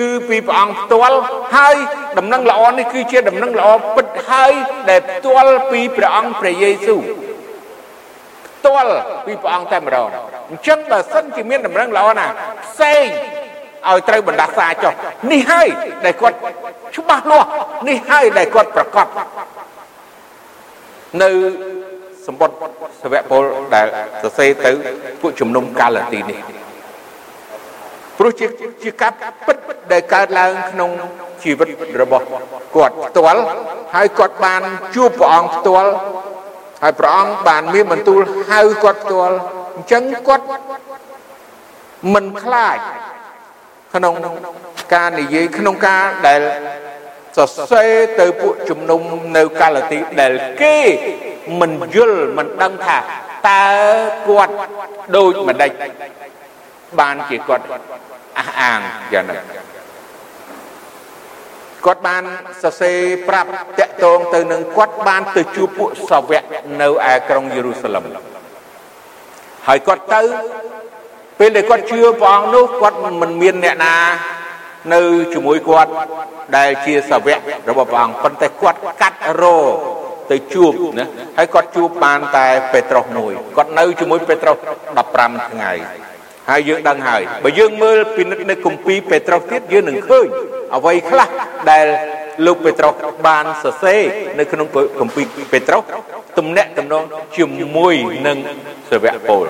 [0.00, 1.18] គឺពីព្រះអង្គផ្ទាល់
[1.56, 1.76] ហើយ
[2.18, 4.52] ដំណឹងល្អនេះគឺជាដំណឹងល្អពិតហើយ
[4.90, 7.00] ដែលផ្ទាល់ពីព្រះអង្គព្រះយេស៊ូវ
[8.56, 8.94] ផ្ទាល់
[9.26, 10.08] ពីព្រះអង្គតែម្ដង
[10.50, 12.26] អញ្ចឹងបើសិនជាមានដំណឹងល្អណា
[12.64, 13.06] ផ្សេង
[13.90, 14.92] ឲ្យត្រូវបណ្ដាសាចុះ
[15.32, 15.68] នេះហើយ
[16.04, 16.36] ដែលគាត់
[16.96, 17.48] ច្បាស់លាស់
[17.88, 19.06] នេះហើយដែលគាត់ប្រកាស
[21.22, 21.30] នៅ
[22.26, 22.56] សម្បត្តិ
[23.02, 23.42] សវៈពល
[23.74, 23.86] ដែល
[24.22, 24.70] សរសេរទៅ
[25.20, 26.38] ពួកជំនុំកាឡាទីនេះ
[28.18, 28.46] ព្រោះជា
[28.82, 29.12] ជាការ
[29.46, 29.56] ពិត
[29.92, 30.90] ដែលកើតឡើងក្នុង
[31.42, 31.68] ជីវិត
[32.02, 32.24] របស់
[32.76, 33.40] គាត់ផ្ទាល់
[33.94, 34.62] ហើយគាត់បាន
[34.94, 35.90] ជួបព្រះអង្គផ្ទាល់
[36.82, 38.20] ហើយព្រះអង្គបានមានបន្ទូល
[38.50, 39.36] ហៅគាត់ផ្ទាល់
[39.76, 40.46] អញ្ចឹងគាត់
[42.14, 42.78] មិនខ្លាច
[43.94, 44.14] ក្នុង
[44.94, 46.40] ការនិយាយក្នុងការដែល
[47.36, 49.00] សរសេរទៅពួកជំនុំ
[49.36, 50.76] នៅកាឡាទីដែលគេ
[51.60, 52.98] មិនយល់មិនដឹងថា
[53.48, 53.64] តើ
[54.28, 54.54] គាត់
[55.16, 55.72] ដូចម្ដេច
[57.00, 57.64] បានជាគាត់
[58.38, 58.80] អះអាង
[59.12, 59.62] យ៉ាងហ្នឹង
[61.86, 62.22] គាត់បាន
[62.62, 63.50] សរសេរប្រាប់
[63.80, 66.42] តាក់ទងទៅនឹងគាត់បានទៅជួបពួកសាវក
[66.82, 68.04] នៅឯក្រុងយេរូសាឡឹម
[69.66, 70.22] ហើយគាត់ទៅ
[71.38, 73.96] ពេលដែលគាត់ជឿព្រះអង្គនោះគាត់មិនមានអ្នកណា
[74.94, 75.00] នៅ
[75.34, 75.90] ជាមួយគាត់
[76.56, 79.58] ដែលជាសាវករបស់ព្រះអង្គប៉ុន្តែគាត់កាត់រោ
[80.30, 81.06] ទៅជួបណា
[81.38, 84.56] ហើយគាត់ជួបបានតែ ពេត្រុសមួយគាត់នៅជាមួយពេត្រុស
[85.02, 85.72] 15ថ្ងៃ
[86.50, 90.26] ហើយយើងដឹងហើយបើយើងមើលពិនិត្យនៅគម្ពីរពេត្រុសទៀតយើងនឹងឃើញ
[90.76, 91.28] អ្វីខ្លះ
[91.70, 91.86] ដែល
[92.46, 92.94] លោកពេត្រុស
[93.26, 94.00] បានសរសេរ
[94.38, 94.66] នៅក្នុង
[95.00, 95.82] គម្ពីរពេត្រុស
[96.38, 97.04] ទំនាក់ទំនង
[97.36, 97.44] ជា
[97.76, 97.94] មួយ
[98.26, 98.38] នឹង
[98.90, 99.44] សាវកពល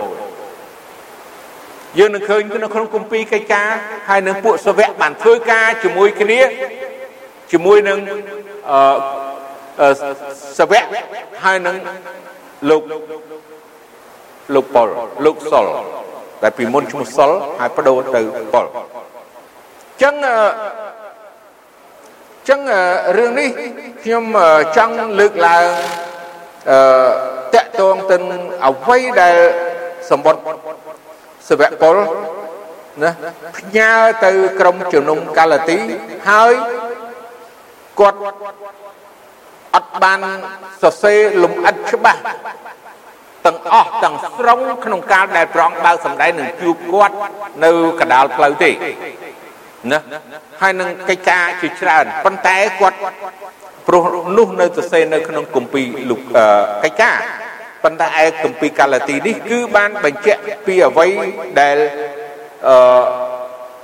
[1.98, 3.68] យើងនឹងឃើញនៅក្នុងគម្ពីរកិច្ចការ
[4.08, 6.40] ហើយនឹងពួកសាវកបានធ្វើការជាមួយគ្នា
[7.52, 7.98] ជាមួយនឹង
[8.70, 9.88] អឺ
[10.58, 10.84] សាវក
[11.44, 11.76] ហើយនឹង
[12.70, 12.82] លោក
[14.54, 14.88] លោកប៉ុល
[15.24, 15.66] លោកសុល
[16.42, 18.20] តែពីមុនឈ្មោះសុលហើយបដូរទៅ
[18.52, 20.30] ប៉ុលអញ្ចឹងអ
[22.40, 22.60] ញ្ចឹង
[23.16, 23.48] រឿងនេះ
[24.02, 24.24] ខ្ញុំ
[24.76, 25.66] ចង់លើកឡើង
[26.70, 26.78] អឺ
[27.54, 28.16] តកតងទៅ
[28.66, 29.36] អ្វីដែល
[30.10, 30.42] សម្បត្តិ
[31.48, 31.96] សវៈពល
[33.02, 33.10] ណា
[33.58, 33.92] ផ្ញើ
[34.24, 35.78] ទៅក្រុមជំនុំកាឡាទី
[36.28, 36.52] ហើយ
[38.00, 38.18] គាត់
[39.74, 40.18] អត់បាន
[40.82, 42.20] សរសេរលំអិតច្បាស់
[43.46, 47.14] ទាំងអស់ទាំងស្រុងក្នុងកាលដែលព្រះអង្គបើកសម្ដែងនឹងជួបគាត់
[47.64, 48.70] នៅកដាលផ្លូវទេ
[49.92, 50.00] ណា
[50.60, 52.98] ហើយនឹងកិច្ចការជាច្រើនប៉ុន្តែគាត់
[53.88, 54.04] ព្រោះ
[54.36, 56.20] នោះនៅសរសេរនៅក្នុងគម្ពីរលុក
[56.84, 57.16] កិច្ចការ
[57.84, 61.08] ប៉ុន្តែឯគម្ពីរកាឡាទីនេះគឺបានបញ្ជាក់ពីអ្វី
[61.60, 61.76] ដែល
[62.68, 63.02] អឺ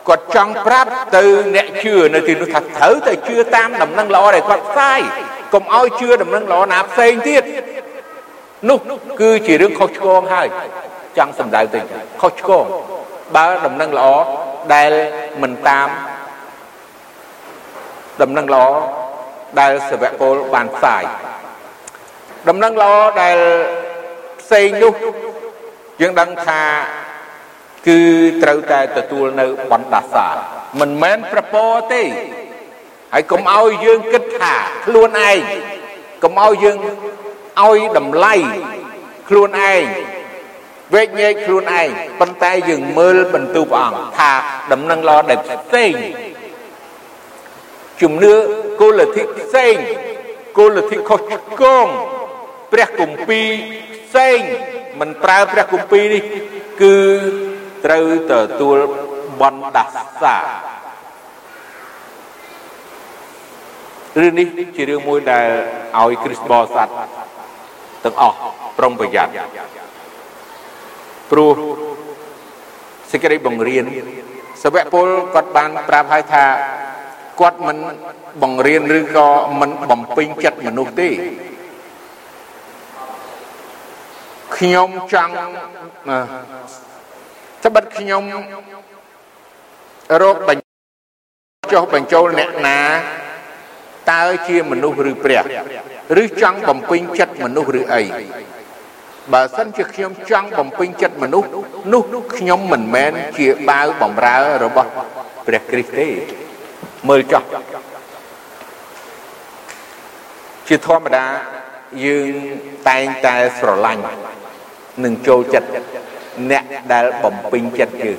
[0.09, 5.01] គាត់ចង់ប្រាប់ទៅអ្នកជឿនៅទីនោះថាត្រូវតែជឿតាមដំណឹងល្អដែលគាត់ផ្សាយ
[5.55, 7.43] កុំឲ្យជឿដំណឹងល្អណាផ្សេងទៀត
[8.69, 8.79] នោះ
[9.21, 10.49] គឺជារឿងខុសឆ្គងហើយ
[11.17, 11.81] ចង់សម្ដៅទៅ
[12.21, 12.65] ខុសឆ្គង
[13.37, 14.09] បើដំណឹងល្អ
[14.75, 14.93] ដែល
[15.43, 15.89] មិនតាម
[18.23, 18.67] ដំណឹងល្អ
[19.61, 21.03] ដែលសាវកពលបានផ្សាយ
[22.49, 22.93] ដំណឹងល្អ
[23.23, 23.39] ដែល
[24.41, 24.95] ផ្សេងនោះ
[26.01, 26.63] យើងដឹងថា
[27.89, 28.01] គឺ
[28.43, 30.29] ត្រូវតែទទួលនៅបណ្ដាសា
[30.81, 32.03] មិនមែនប្រពោទេ
[33.15, 34.55] ហើយកុំឲ្យយើងគិតថា
[34.87, 35.39] ខ្លួនឯង
[36.23, 36.77] កុំឲ្យយើង
[37.67, 38.35] ឲ្យតម្លៃ
[39.29, 39.85] ខ្លួនឯង
[40.95, 41.89] វេកញែកខ្លួនឯង
[42.21, 44.33] ប៉ុន្តែយើងមើលបន្ទូព្រះអង្គថា
[44.73, 45.93] ដំណឹងល្អដែលផ្សេង
[48.01, 48.35] ជំនឿ
[48.81, 49.75] គោលលទ្ធិផ្សេង
[50.59, 51.87] គោលលទ្ធិខុសឆ្គង
[52.73, 53.49] ព្រះគម្ពីរ
[54.07, 54.39] ផ្សេង
[55.01, 56.23] មិនប្រើព្រះគម្ពីរនេះ
[56.83, 56.97] គឺ
[57.85, 58.79] ត្រូវទទួល
[59.41, 59.85] បណ្ដា
[60.23, 60.37] សា
[64.21, 65.49] រឿងនេះជារឿងមួយដែល
[66.01, 66.89] ឲ្យគ្រិស្តបរិស័ទ
[68.05, 68.37] ទាំងអស់
[68.79, 69.33] ប្រុងប្រយ័ត្ន
[71.31, 71.53] ព្រោះ
[73.11, 73.85] សេចក្តីបង្រៀន
[74.63, 76.45] សវៈពលគាត់បានប្រាប់ឲ្យថា
[77.41, 77.79] គាត់មិន
[78.43, 79.29] បង្រៀនឬក៏
[79.61, 81.11] មិនបំពេញចិត្តមនុស្សទេ
[84.57, 85.33] ខ្ញុំចង់
[87.65, 88.23] ត្បិតខ្ញុំ
[90.23, 92.81] រោគបញ្ចុះបញ្ចូលអ្នកណា
[94.11, 95.43] តើជាមនុស្សឬព្រះ
[96.23, 98.03] ឬចង់បំពេញចិត្តមនុស្សឬអី
[99.33, 101.49] បើសិនជាខ្ញុំចង់បំពេញចិត្តមនុស្ស
[101.93, 102.03] នោះ
[102.37, 104.91] ខ្ញុំមិនមែនជាបាវបំរើរបស់
[105.47, 106.09] ព្រះគ្រីស្ទទេ
[107.09, 107.43] មើលចោះ
[110.69, 111.25] ជាធម្មតា
[112.05, 112.33] យើង
[112.89, 114.03] តែងតែស្រឡាញ់
[115.05, 115.69] និងចូលចិត្ត
[116.51, 118.19] អ្នកដែលបំពេញចិត្តយើង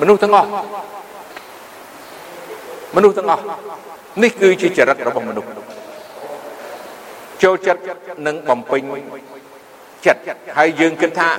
[0.00, 0.48] មនុស្សទាំងអស់
[2.96, 3.42] មនុស្សទាំងអស់
[4.22, 5.48] នេះគឺជាចរិតរបស់មនុស្ស
[7.42, 7.80] ចូលចិត្ត
[8.26, 8.82] និងបំពេញ
[10.06, 10.20] ចិត្ត
[10.58, 11.30] ហើយយើងគិតថា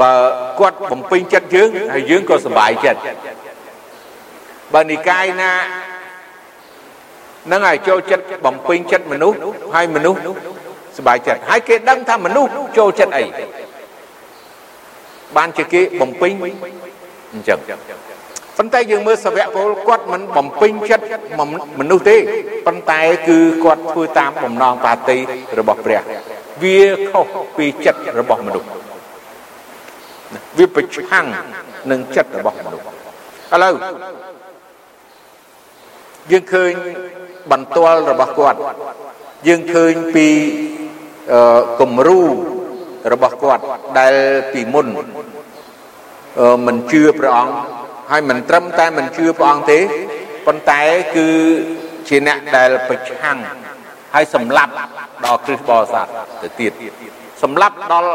[0.00, 0.12] បើ
[0.60, 3.00] គាត់បំពេញចិត្តយើងហើយយើងក៏សប្បាយចិត្ត
[4.74, 5.52] បើនិកាយណា
[7.50, 9.36] នឹងឲ្យចូលចិត្តបំពេញចិត្តមនុស្ស
[9.74, 10.18] ហើយមនុស្ស
[10.96, 13.24] សប្បាយចិត្តហើយគេដឹងថាមនុស្សចូលចិត្តអី
[15.36, 16.32] បានជាគេបំពេញ
[17.32, 17.58] អញ្ចឹង
[18.58, 21.04] ប៉ុន្តែយើងមើលសាវកពលគាត់មិនបំពេញចិត្ត
[21.80, 22.16] មនុស្សទេ
[22.66, 25.18] ប៉ុន្តែគឺគាត់ធ្វើតាមបំណងបាទី
[25.58, 26.00] របស់ព្រះ
[26.62, 28.68] វាខុសពីចិត្តរបស់មនុស្ស
[30.58, 31.26] វាប្រឆាំង
[31.90, 32.84] នឹងចិត្តរបស់មនុស្ស
[33.52, 33.74] ឥឡូវ
[36.30, 36.72] យើងឃើញ
[37.52, 38.58] បន្ទាល់របស់គាត់
[39.48, 40.28] យើងឃើញពី
[41.80, 42.20] គំរូ
[43.12, 43.62] របស់គាត់
[43.98, 44.14] ដែល
[44.52, 44.86] ពីមុន
[46.66, 47.54] មិនជឿព្រះអង្គ
[48.14, 49.80] ហើយមិនត្រឹមតែមិនជឿព្រះអង្គទេ
[50.46, 50.80] ប៉ុន្តែ
[51.16, 51.28] គឺ
[52.08, 53.38] ជាអ្នកដែលប្រឆាំង
[54.14, 54.72] ហើយសម្លាប់
[55.24, 56.06] ដល់គ្រិស្តបរិស័ទ
[56.42, 56.72] ទៅទៀត
[57.42, 58.12] សម្លាប់ដល់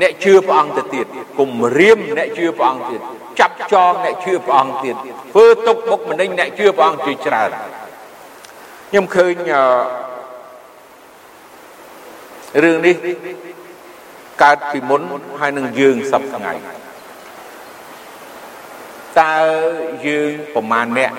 [0.00, 1.06] អ្នកជឿព្រះអង្គទៅទៀត
[1.38, 3.00] គំរាមអ្នកជឿព្រះអង្គទៀត
[3.40, 4.94] ចាប់ចងអ្នកជឿព្រះអង្គទៀត
[5.32, 7.50] ធ្វើទុកបុកម្នេញអ្នកជឿព្រះអង្គជាច្រើន
[8.90, 9.34] ខ្ញុំឃើញ
[12.62, 12.94] រឿងនេះ
[14.42, 15.02] កើតពីមុន
[15.40, 16.54] ហើយនឹងយើងសពថ្ងៃ
[19.20, 19.36] តើ
[20.06, 21.12] យើងប្រមាណអ្នក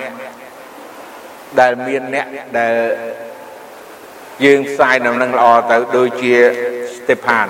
[1.60, 2.26] ដែលមានអ្នក
[2.58, 2.74] ដែល
[4.44, 6.34] យើងផ្សាយដំណឹងល្អទៅដូចជា
[6.96, 7.46] ស្តេផាន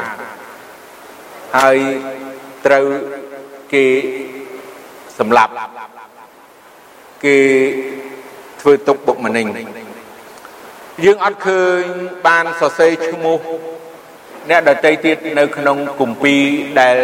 [1.57, 1.79] ហើយ
[2.67, 2.87] ត្រូវ
[3.73, 3.87] គេ
[5.19, 5.53] សម្លាប់
[7.25, 7.39] គេ
[8.61, 9.47] ធ្វើទុកបុកម្នេញ
[11.05, 11.83] យើងអត់ឃើញ
[12.27, 13.39] បានសរសេរឈ្មោះ
[14.51, 16.43] អ្នកដតីទៀតនៅក្នុងគម្ពីរ
[16.81, 16.99] ដែល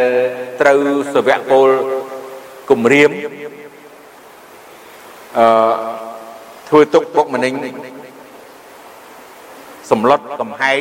[0.60, 0.80] ត្រូវ
[1.14, 1.68] សវៈពល
[2.70, 3.10] គម្រាម
[5.38, 5.46] អឺ
[6.68, 7.52] ធ្វើទុកបុកម្នេញ
[9.90, 10.80] សម្លុតកំហែង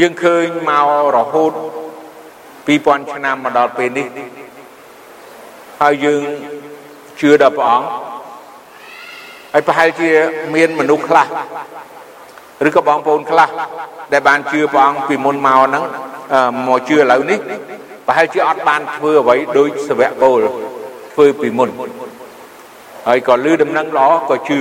[0.00, 1.52] យើងឃើញមករហូត
[2.36, 4.06] 2000ឆ្នាំមកដល់ពេលនេះ
[5.80, 6.22] ហើយយើង
[7.20, 7.86] ជឿដល់ព្រះអង្គ
[9.52, 10.10] ហើយប្រហែលជា
[10.54, 11.26] មានមនុស្សខ្លះ
[12.68, 13.48] ឬក៏បងប្អូនខ្លះ
[14.12, 15.84] ដែលបានជឿព្រះអង្គពីមុនមកហ្នឹង
[16.66, 17.38] មកជឿឥឡូវនេះ
[18.06, 20.40] ប្រហែលជាអត់បានធ្វើអ្វីដូចសវៈពល
[21.12, 21.70] ធ្វើពីមុន
[23.08, 24.60] ហើយក៏លឺដំណឹងល្អក៏ជឿ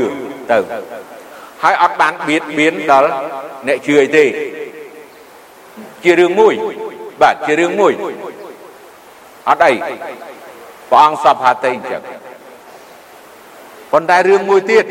[0.51, 0.59] ទៅ
[1.63, 3.11] ហើយអត់បានបៀតបៀនដល់
[3.67, 4.25] អ្នកជឿអីទេ
[6.03, 6.53] ជារឿងមួយ
[7.21, 7.93] បាទជារឿងមួយ
[9.49, 9.73] អត់អី
[10.89, 12.01] ព្រះអង្គសពហាតេអញ្ចឹង
[13.91, 14.85] ប៉ុន្តែរឿងមួយទៀត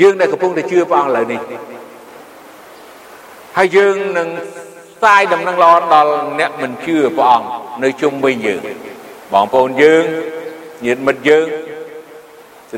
[0.00, 1.40] យើងដែលកំពុងតែជឿព្រះអង្គឥឡូវនេះ
[3.56, 4.28] ហើយយើងនឹង
[5.00, 7.48] ផ្សាយដំណឹងល្អដល់អ្នកមិនជឿព្រះអង្គ
[7.82, 8.62] នៅជុំវិញយើង
[9.32, 10.04] បងប្អូនយើង
[10.84, 11.46] ញាតិមិត្តយើង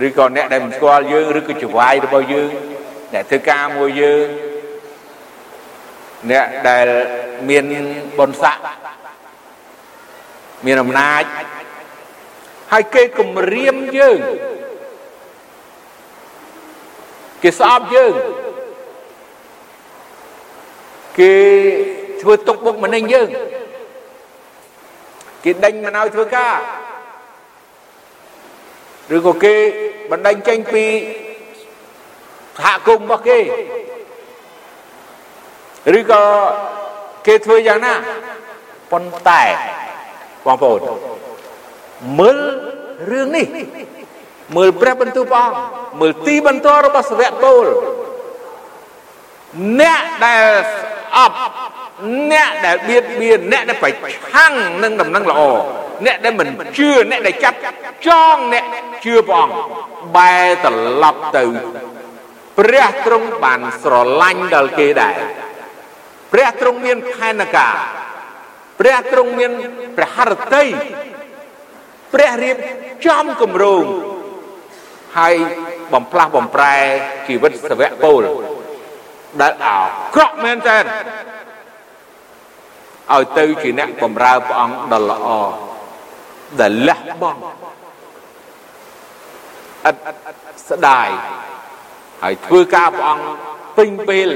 [0.06, 2.50] ឬក៏អ្នកដែលមិនស្គាល់យើងឬក៏ចវាយរបស់យើង
[3.14, 4.26] អ្នកធ្វើការមួយយើង
[6.30, 6.86] អ្នកដែល
[7.48, 7.64] មាន
[8.18, 8.64] បុណ្យស័ក្តិ
[10.66, 11.24] មានអំណាច
[12.72, 14.18] ហើយគេគំរាមយើង
[17.42, 18.14] គេស្អប់យើង
[21.18, 21.34] គេ
[22.22, 23.28] ធ្វើទុកបុកម្នេញយើង
[25.44, 26.54] គេដេញមិនឲ្យធ្វើការ
[29.16, 29.54] ឬក៏គេ
[30.10, 30.84] បណ្ដេញចេញពី
[32.58, 33.38] សហគមន៍របស់គេ
[35.98, 36.22] ឬក៏
[37.26, 37.94] គេធ្វើយ៉ាងណា
[38.92, 39.42] ប៉ុន្តែ
[40.44, 40.80] បងប្អូន
[42.18, 42.38] មើល
[43.10, 43.46] រឿងនេះ
[44.56, 45.56] មើលព្រះបន្ទូលព្រះអង្គ
[46.00, 47.64] មើលទីបន្ទាល់របស់សវៈពល
[49.80, 51.36] អ្នកដែលស្អប់
[52.32, 53.90] អ្នកដែលបៀតបៀនអ្នកដែលប្រ
[54.30, 55.40] ឆាំងនឹងដំណឹងល្អ
[56.06, 56.48] អ្នកដែលមិន
[56.78, 57.58] ជឿអ្នកដែលចាប់
[58.06, 58.64] ចងអ្នក
[59.04, 59.54] ជឿព្រះអង្គ
[60.16, 61.44] បែរត្រឡប់ទៅ
[62.58, 65.16] ព្រះទ្រង់បានស្រឡាញ់ដល់គេដែរ
[66.32, 67.76] ព្រះទ្រង់មានផែនការ
[68.80, 69.52] ព្រះទ្រង់មាន
[69.96, 70.64] ព្រះハរតី
[72.14, 72.56] ព្រះរៀប
[73.06, 73.84] ចំគម្រោង
[75.18, 75.34] ហើយ
[75.92, 76.74] បំផ្លាស់បំប្រែ
[77.26, 78.22] ជីវិតសវៈពល
[79.40, 79.66] ដែលអ
[80.14, 80.78] ក្រក់មែនតើ
[83.10, 85.28] ឲ្យទៅជាអ្នកបម្រើព្រះអង្គដ៏ល្អ
[86.60, 87.40] ដែលលះបង់
[89.86, 90.00] អត់
[90.70, 91.08] ស្ដាយ
[92.22, 93.24] ហើយធ្វើការព្រះអង្គ
[93.76, 94.28] ពេញពេល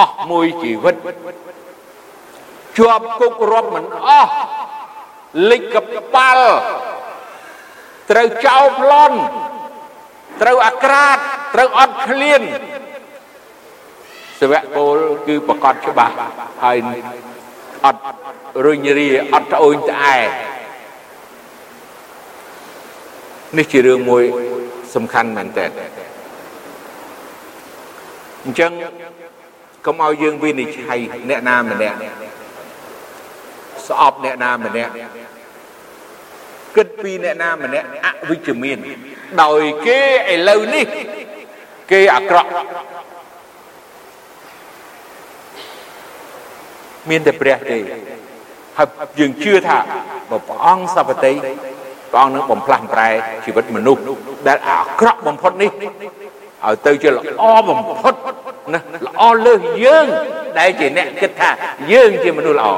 [0.00, 0.96] អស់មួយជីវិត
[2.78, 4.32] ជាប់គុករាប់មិនអស់
[5.50, 5.76] លិចក
[6.14, 6.48] ប៉ាល់
[8.10, 9.16] ត្រូវចោលប្លន់
[10.42, 11.18] ត្រូវអាក្រាត
[11.54, 12.42] ត្រូវអត់ឃ្លាន
[14.42, 16.14] សវៈពលគឺប្រកាសច្បាស់
[16.64, 16.78] ហើយ
[17.86, 18.02] អត់
[18.66, 20.18] រុញរាអត់ត្អូញត្អែ
[23.58, 24.24] នេះជារឿងមួយ
[24.94, 25.66] សំខាន់មែនតើ
[28.44, 28.72] អញ្ចឹង
[29.86, 31.96] កុំឲ្យយើងវិនិច្ឆ័យអ្នកណាម្នាក់
[33.88, 34.92] ស្អប់អ្នកណាម្នាក់
[36.76, 38.78] គិតពីអ្នកណាម្នាក់អវិជ្ជមាន
[39.42, 40.00] ដោយគេ
[40.32, 40.86] ឥឡូវនេះ
[41.90, 42.50] គេអាក្រក់
[47.10, 47.78] មានតែព្រះទេ
[48.78, 48.88] ហើយ
[49.18, 49.78] យើងជឿថា
[50.30, 51.32] បើព្រះអង្គសពតិ
[52.12, 53.10] ព្រះអង្គនឹងបំផ្លាស់ប្រែ
[53.44, 54.02] ជីវិតមនុស្ស
[54.48, 58.14] ដែលអាក្រក់បំផុតនេះឲ្យទៅជាល្អបំផុត
[58.74, 60.06] ណាល្អលើសយើង
[60.58, 61.50] ដែលជាអ្នកគិតថា
[61.92, 62.68] យើងជាមនុស្សល្អ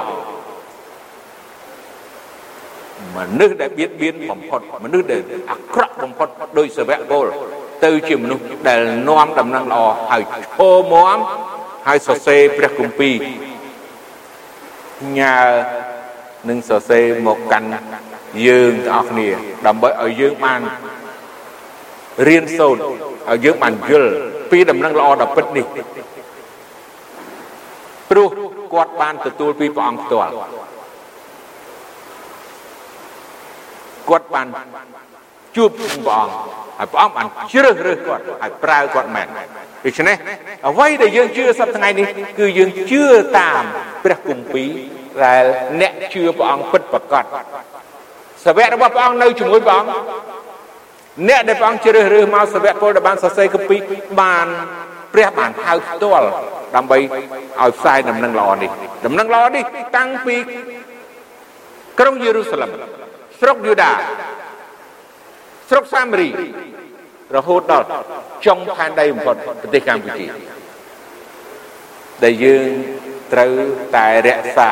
[3.17, 5.21] មនុស្សដែលបៀតបៀនបំផុតមនុស្សដែល
[5.51, 7.27] អាក្រក់បំផុតដោយសវៈពល
[7.85, 10.23] ទៅជាមនុស្សដែលនាំដំណឹងល្អហើយ
[10.57, 11.19] ឈោមម
[11.87, 13.17] ហើយសរសេរព្រះគម្ពីរ
[15.19, 15.37] ញើ
[16.49, 17.69] នឹងសរសេរមកកាន់
[18.47, 19.29] យើងទាំងអស់គ្នា
[19.67, 20.61] ដើម្បីឲ្យយើងបាន
[22.29, 22.81] រៀនសូត្រ
[23.31, 24.11] ឲ្យយើងបានយល់
[24.51, 25.67] ពីដំណឹងល្អដ៏ពិតនេះ
[28.11, 28.29] ព្រោះ
[28.73, 30.33] គាត់បានទទួលពីព្រះអង្គផ្ទាល់
[34.11, 34.47] គាត់បាន
[35.57, 36.35] ជួបព្រះអង្គ
[36.79, 39.29] ហើយព្រះអង្គបានជ្រើសរើសគាត់ហើយប្រើគាត់មែន
[39.85, 40.17] ដូច្នេះ
[40.69, 42.07] អ្វីដែលយើងជឿសប្តាហ៍ថ្ងៃនេះ
[42.39, 43.03] គឺយើងជឿ
[43.39, 43.63] តាម
[44.05, 44.71] ព្រះគម្ពីរ
[45.25, 45.45] ដែល
[45.81, 47.25] អ្នកជឿព្រះអង្គពិតប្រាកដ
[48.45, 49.91] សាវករបស់ព្រះអង្គនៅជាមួយព្រះអង្គ
[51.29, 53.81] អ្នកដែលព្រះអង្គជ្រើសរើសមកសាវកពលដែលបានសរសេរគម្ពីរ
[54.21, 54.47] បាន
[55.15, 56.29] ព្រះបានហៅផ្ទាល់
[56.77, 58.71] ដើម្បីឲ្យផ្សាយដំណឹងល្អនេះ
[59.07, 59.65] ដំណឹងល្អនេះ
[59.97, 60.37] តាំងពី
[62.01, 62.71] ក្រុងយេរូសាឡឹម
[63.41, 63.93] ស្រុកយូដា
[65.71, 66.29] ស្រុកសាមារី
[67.37, 67.87] រហូតដល់
[68.47, 70.27] ចុងផែនដីបំផុតប្រទេសកម្ពុជា
[72.25, 72.69] ដែលយើង
[73.33, 73.55] ត្រូវ
[73.97, 74.71] តែរក្សា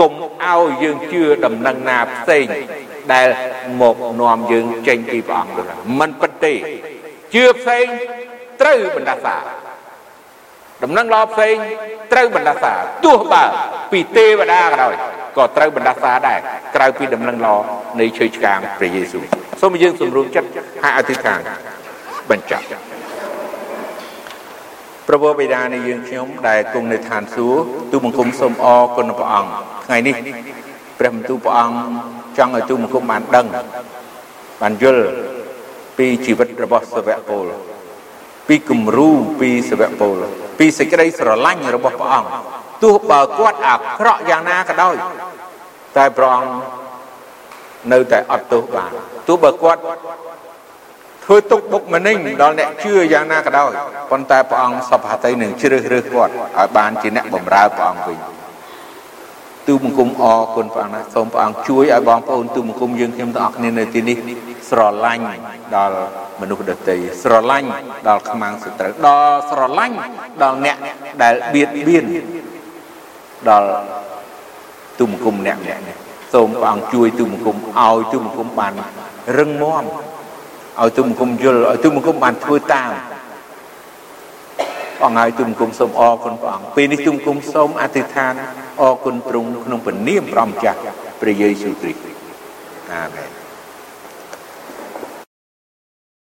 [0.00, 0.12] កុំ
[0.44, 2.46] ឲ្យយើងជឿដំណឹងណាផ្សេង
[3.12, 3.28] ដែល
[3.80, 5.66] មកនាំយើងចេញពីព្រះអង្គនោះ
[6.00, 6.54] មិនពិតទេ
[7.34, 7.86] ជឿផ្សេង
[8.60, 9.36] ត្រូវបណ្ដាសា
[10.82, 11.54] ដំណឹងល្អផ្សេង
[12.12, 12.72] ត្រូវបណ្ដាសា
[13.04, 13.44] ទោះបើ
[13.92, 14.94] ពីទេវតាក៏ដោយ
[15.36, 16.38] ក៏ត្រូវបណ្ដាសាដែរ
[16.76, 17.56] ក្រៅពីដំណឹងល្អ
[18.00, 19.24] នៃឈើឆ្កាងព្រះយេស៊ូវ
[19.60, 20.48] សូមយើងសម្រួមចិត្ត
[20.82, 21.40] ហើយអធិដ្ឋាន
[22.30, 22.66] បញ្ចប់
[25.06, 29.50] ព្រះបិតានៃយើងខ្ញុំដែលគង់នៅឋានសួគ៌ទូបង្គំសូមអរគុណព្រះអង្គ
[29.86, 30.14] ថ្ងៃនេះ
[30.98, 31.76] ព្រះបន្ទូលព្រះអង្គ
[32.38, 33.46] ចង់ឲ្យទូបង្គំបានដឹង
[34.60, 35.06] បានយល់
[35.98, 37.46] ពីជីវិតរបស់សាវកពល
[38.48, 39.10] ពីគំរូ
[39.40, 40.16] ពីសាវកពល
[40.58, 42.30] ពីសេចក្តីស្រឡាញ់របស់ព្រះអង្គ
[42.82, 44.94] ទោះបើគាត់អាក្រក់យ៉ាងណាក៏ដោយ
[45.96, 46.50] តែព្រះអង្គ
[47.92, 48.90] នៅតែអត់ទោសបាន
[49.28, 49.80] ទោះបើគាត់
[51.24, 53.70] ធ្វើទុកបុកម្នេញដល់អ្នកជឿយ៉ាងណាក៏ដោយ
[54.10, 58.18] ប៉ុន្តែព្រះអង្គសពហតីនឹងជ្រើសរើសគាត់ឲ្យបានជាអ្នកបម្រើព្រះអង្គវិញ
[59.66, 64.16] ទូបង្គំអរគុណព្រះអង្គណាសូមព្រះអង្គជួយឲ្យបងប្អូនទូបង្គំយើងខ្ញុំទាំងអស់គ្នានៅទីនេះ
[64.68, 65.24] ស្រឡាញ់
[65.76, 65.98] ដល់
[66.40, 67.68] មនុស្សដទៃស្រឡាញ់
[68.08, 69.96] ដល់ខ្មាំងសត្រូវដល់ស្រឡាញ់
[70.42, 70.76] ដល់អ្នក
[71.22, 72.04] ដែលបៀតបៀន
[73.50, 73.70] ដល់
[74.98, 75.96] ទូបង្គំអ្នកអ្នកនេះ
[76.34, 78.72] សូមព្រះអង្គជួយទូបង្គំឲ្យទូបង្គំបាន
[79.38, 79.84] រឹងមាំ
[80.80, 82.92] ឲ្យទូបង្គំយល់ឲ្យទូបង្គំបានធ្វើតាម
[85.04, 88.32] អង្គហើយទូបង្គំសូមអរគុណព្រះអង្គពេលនេះទូបង្គំសូមអធិដ្ឋាន
[88.82, 90.78] អរគុណទ្រង់ក្នុងព្រះនាមព្រះម្ចាស់
[91.20, 92.04] ព្រះយេស៊ូវគ្រីស្ទ
[92.92, 93.43] អាមែន